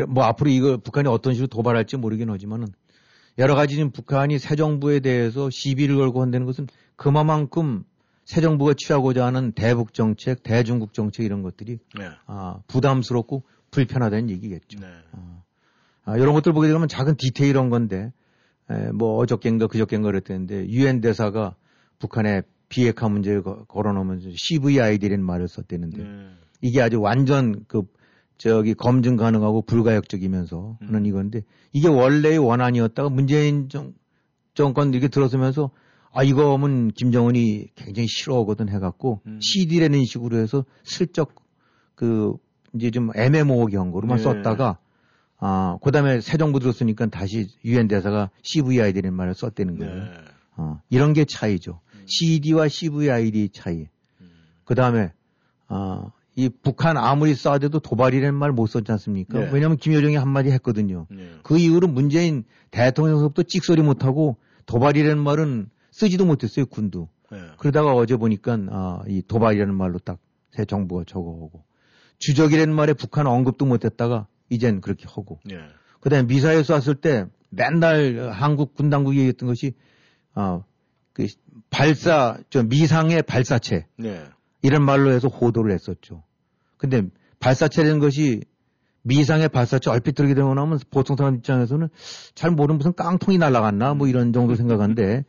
[0.08, 2.66] 뭐 앞으로 이거 북한이 어떤 식으로 도발할지 모르긴 하지만은
[3.38, 6.66] 여러 가지 지금 북한이 새 정부에 대해서 시비를 걸고 한다는 것은
[6.96, 7.84] 그만큼
[8.24, 12.08] 새 정부가 취하고자 하는 대북 정책, 대중국 정책 이런 것들이 네.
[12.26, 14.80] 아, 부담스럽고 불편하다는 얘기겠죠.
[14.80, 14.86] 네.
[15.12, 15.42] 아,
[16.04, 18.12] 아, 이런 것들 보게 되면 작은 디테일한 건데
[18.68, 21.54] 에, 뭐 어저께인가 그저께인가 그랬는데 유엔 대사가
[21.98, 26.30] 북한의 비핵화 문제를 걸어놓으면서 CVID라는 말을 썼대는데 네.
[26.62, 27.82] 이게 아주 완전 그
[28.38, 31.06] 저기 검증 가능하고 불가역적이면서 하는 음.
[31.06, 31.42] 이건데
[31.72, 33.94] 이게 원래의 원안이었다가 문재인 정,
[34.54, 35.70] 정권 이렇게 들어서면서
[36.16, 39.38] 아 이거 하면 김정은이 굉장히 싫어하거든 해갖고 음.
[39.40, 41.34] CD라는 식으로 해서 슬쩍
[41.94, 42.34] 그
[42.74, 44.22] 이제 좀 애매모호하게 한 거로만 네.
[44.22, 44.78] 썼다가
[45.38, 49.94] 아 그 다음에 새 정부 들었으니까 다시 유엔 대사가 CVID라는 말을 썼다는 거예요.
[49.94, 50.10] 네.
[50.56, 51.80] 어, 이런 게 차이죠.
[52.06, 53.86] CD와 CVID 차이.
[54.64, 55.12] 그 다음에,
[55.68, 59.38] 어, 이 북한 아무리 쏴대도 도발이라는 말 못 썼지 않습니까?
[59.38, 59.50] 네.
[59.52, 61.06] 왜냐하면 김여정이 한마디 했거든요.
[61.10, 61.30] 네.
[61.42, 64.36] 그 이후로 문재인 대통령서부터 찍소리 못하고
[64.66, 67.08] 도발이라는 말은 쓰지도 못했어요, 군도.
[67.30, 67.38] 네.
[67.58, 70.18] 그러다가 어제 보니까, 아, 이 도발이라는 말로 딱
[70.56, 71.64] 새 정부가 적어오고.
[72.18, 75.38] 주적이라는 말에 북한 언급도 못했다가 이젠 그렇게 하고.
[75.44, 75.56] 네.
[76.00, 79.74] 그 다음에 미사일 쐈을 때 맨날 한국 군 당국이 얘기했던 것이,
[80.34, 80.64] 어,
[81.12, 81.26] 그
[81.68, 83.86] 발사, 저 미상의 발사체.
[83.98, 84.24] 네.
[84.62, 86.24] 이런 말로 해서 호도를 했었죠.
[86.78, 87.02] 근데
[87.38, 88.42] 발사체라는 것이
[89.02, 91.88] 미상의 발사체 얼핏 들게 되고 나면 보통 사람 입장에서는
[92.34, 95.24] 잘 모르는 무슨 깡통이 날아갔나 뭐 이런 정도 생각하는데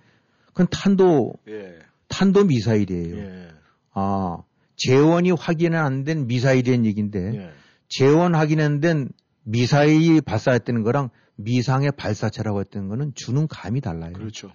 [0.58, 1.78] 그건 탄도, 예.
[2.08, 3.16] 탄도 미사일이에요.
[3.16, 3.48] 예.
[3.94, 4.40] 아,
[4.76, 7.52] 재원이 확인 안된 미사일이란 얘기인데 예.
[7.88, 9.10] 재원 확인 안된
[9.44, 14.14] 미사일이 발사했다는 거랑 미상의 발사체라고 했던 거는 주는 감이 달라요.
[14.14, 14.52] 그렇죠.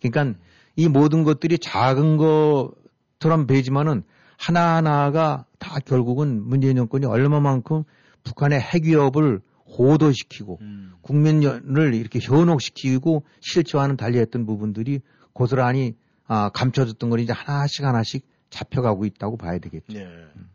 [0.00, 0.40] 그러니까
[0.74, 4.04] 이 모든 것들이 작은 것처럼 보이지만은
[4.38, 7.84] 하나하나가 다 결국은 문재인 정권이 얼마만큼
[8.24, 10.92] 북한의 핵 위협을 호도시키고 음.
[11.02, 19.36] 국민을 이렇게 현혹시키고 실체와는 달리했던 부분들이 고스란히 아, 감춰졌던 걸 이제 하나씩 하나씩 잡혀가고 있다고
[19.36, 19.92] 봐야 되겠죠.
[19.92, 20.04] 네.
[20.04, 20.50] 음.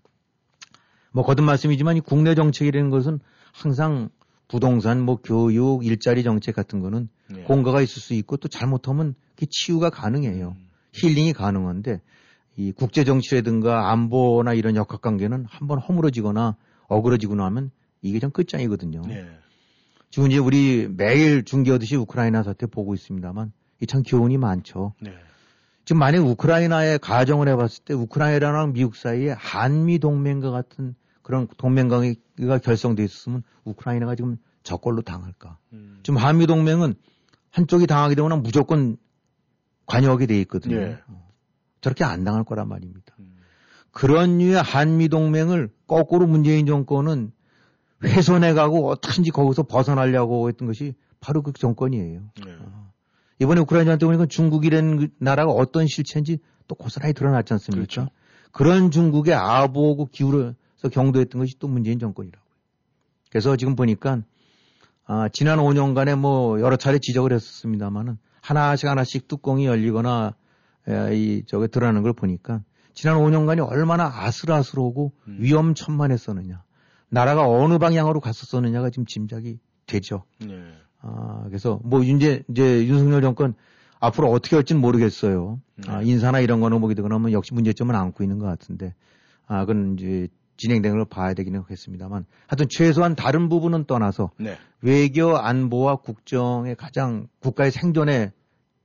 [1.11, 3.19] 뭐 거듭 말씀이지만 이 국내 정책이라는 것은
[3.53, 4.09] 항상
[4.47, 7.43] 부동산, 뭐 교육, 일자리 정책 같은 거는 네.
[7.43, 10.55] 공가가 있을 수 있고 또 잘못하면 그 치유가 가능해요.
[10.57, 10.67] 음.
[10.93, 12.01] 힐링이 가능한데
[12.55, 16.55] 이 국제 정치라든가 안보나 이런 역학 관계는 한번 허물어지거나
[16.87, 17.71] 어그러지고 나면
[18.01, 19.01] 이게 좀 끝장이거든요.
[19.07, 19.27] 네.
[20.09, 24.93] 지금 이제 우리 매일 중계하듯이 우크라이나 사태 보고 있습니다만 이 참 교훈이 많죠.
[25.01, 25.13] 네.
[25.85, 32.57] 지금 만약 우크라이나에 가정을 해봤을 때 우크라이나랑 미국 사이에 한미 동맹과 같은 그런 동맹 관계가
[32.57, 35.57] 결성돼 있었으면 우크라이나가 지금 저걸로 당할까?
[35.73, 35.99] 음.
[36.03, 36.95] 지금 한미 동맹은
[37.51, 38.97] 한쪽이 당하게 되면 무조건
[39.85, 40.75] 관여하게 돼 있거든요.
[40.75, 40.97] 예.
[41.07, 41.27] 어.
[41.81, 43.15] 저렇게 안 당할 거란 말입니다.
[43.19, 43.37] 음.
[43.91, 47.31] 그런 류의 한미 동맹을 거꾸로 문재인 정권은
[48.03, 52.21] 훼손해 가고 어떻게든지 거기서 벗어나려고 했던 것이 바로 그 정권이에요.
[52.45, 52.55] 네.
[52.59, 52.86] 어.
[53.39, 57.85] 이번에 우크라이나 때 보니까 중국이라는 그 나라가 어떤 실체인지 또 고스란히 드러났지 않습니까?
[57.85, 58.09] 그렇죠.
[58.51, 62.47] 그런 중국의 아보고 기울어 그래서 경도했던 것이 또 문재인 정권이라고요.
[63.29, 64.21] 그래서 지금 보니까
[65.05, 70.33] 아, 지난 5년간에 뭐 여러 차례 지적을 했었습니다만은 하나씩 하나씩 뚜껑이 열리거나
[70.87, 72.61] 에, 이 저게 드러나는 걸 보니까
[72.93, 75.37] 지난 5년간이 얼마나 아슬아슬하고 음.
[75.39, 76.63] 위험천만했었느냐.
[77.09, 80.23] 나라가 어느 방향으로 갔었었느냐가 지금 짐작이 되죠.
[80.39, 80.73] 네.
[81.01, 83.53] 아, 그래서 뭐 이제 이제 윤석열 정권
[83.99, 85.59] 앞으로 어떻게 할지는 모르겠어요.
[85.87, 86.09] 아, 네.
[86.09, 88.93] 인사나 이런 거는 보게 되거나 하면 역시 문제점은 안고 있는 것 같은데,
[89.47, 90.27] 아, 그건 이제
[90.57, 94.57] 진행되는 걸 봐야 되기는 하겠습니다만, 하여튼 최소한 다른 부분은 떠나서 네.
[94.81, 98.31] 외교 안보와 국정의 가장 국가의 생존의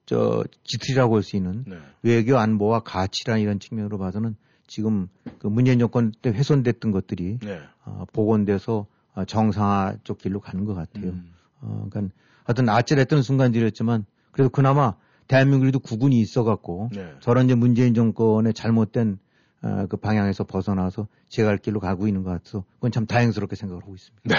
[0.06, 1.76] 저 지틀이라고 할 수 있는 네.
[2.02, 4.36] 외교 안보와 가치라는 이런 측면으로 봐서는
[4.66, 5.08] 지금
[5.38, 7.60] 그 문재인 정권 때 훼손됐던 것들이 네.
[7.84, 11.10] 어, 복원돼서 어, 정상화 쪽 길로 가는 것 같아요.
[11.10, 11.32] 음.
[11.62, 14.94] 어, 그러니까 하여튼 아찔했던 순간들이었지만 그래도 그나마
[15.28, 17.14] 대한민국에도 구군이 있어갖고 네.
[17.20, 19.18] 저런 이제 문재인 정권의 잘못된
[19.62, 23.82] 어, 그 방향에서 벗어나서 제 갈 길로 가고 있는 것 같아서 그건 참 다행스럽게 생각을
[23.82, 24.22] 하고 있습니다.
[24.24, 24.34] 네.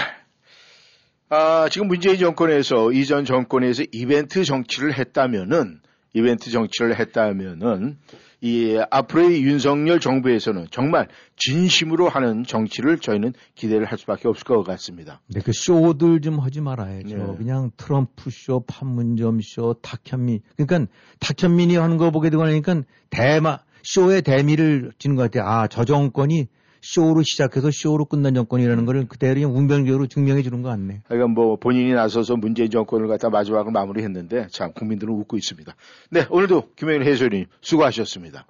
[1.30, 5.80] 아, 지금 문재인 정권에서 이전 정권에서 이벤트 정치를 했다면은
[6.12, 7.98] 이벤트 정치를 했다면은
[8.44, 15.22] 이 앞으로의 윤석열 정부에서는 정말 진심으로 하는 정치를 저희는 기대를 할 수밖에 없을 것 같습니다.
[15.26, 17.16] 근데 그 쇼들 좀 하지 말아야죠.
[17.16, 17.36] 네.
[17.38, 20.40] 그냥 트럼프 쇼, 판문점 쇼, 탁현민.
[20.58, 25.48] 그러니까 탁현민이 하는 거 보게 되고 나니까 대마, 쇼의 대미를 지는 것 같아요.
[25.48, 26.46] 아, 저 정권이
[26.84, 31.00] 쇼로 시작해서 쇼로 끝난 정권이라는 걸 그대로 그냥 운명적으로 증명해 주는 것 같네.
[31.06, 35.74] 그러니까 뭐 본인이 나서서 문재인 정권을 갖다 마지막으로 마무리했는데 참 국민들은 웃고 있습니다.
[36.10, 38.46] 네, 오늘도 김영일 해설위원님 수고하셨습니다.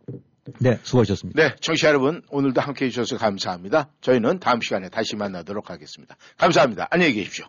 [0.59, 1.41] 네, 수고하셨습니다.
[1.41, 3.89] 네, 청취자 여러분 오늘도 함께해 주셔서 감사합니다.
[4.01, 6.17] 저희는 다음 시간에 다시 만나도록 하겠습니다.
[6.37, 6.89] 감사합니다.
[6.91, 7.47] 안녕히 계십시오.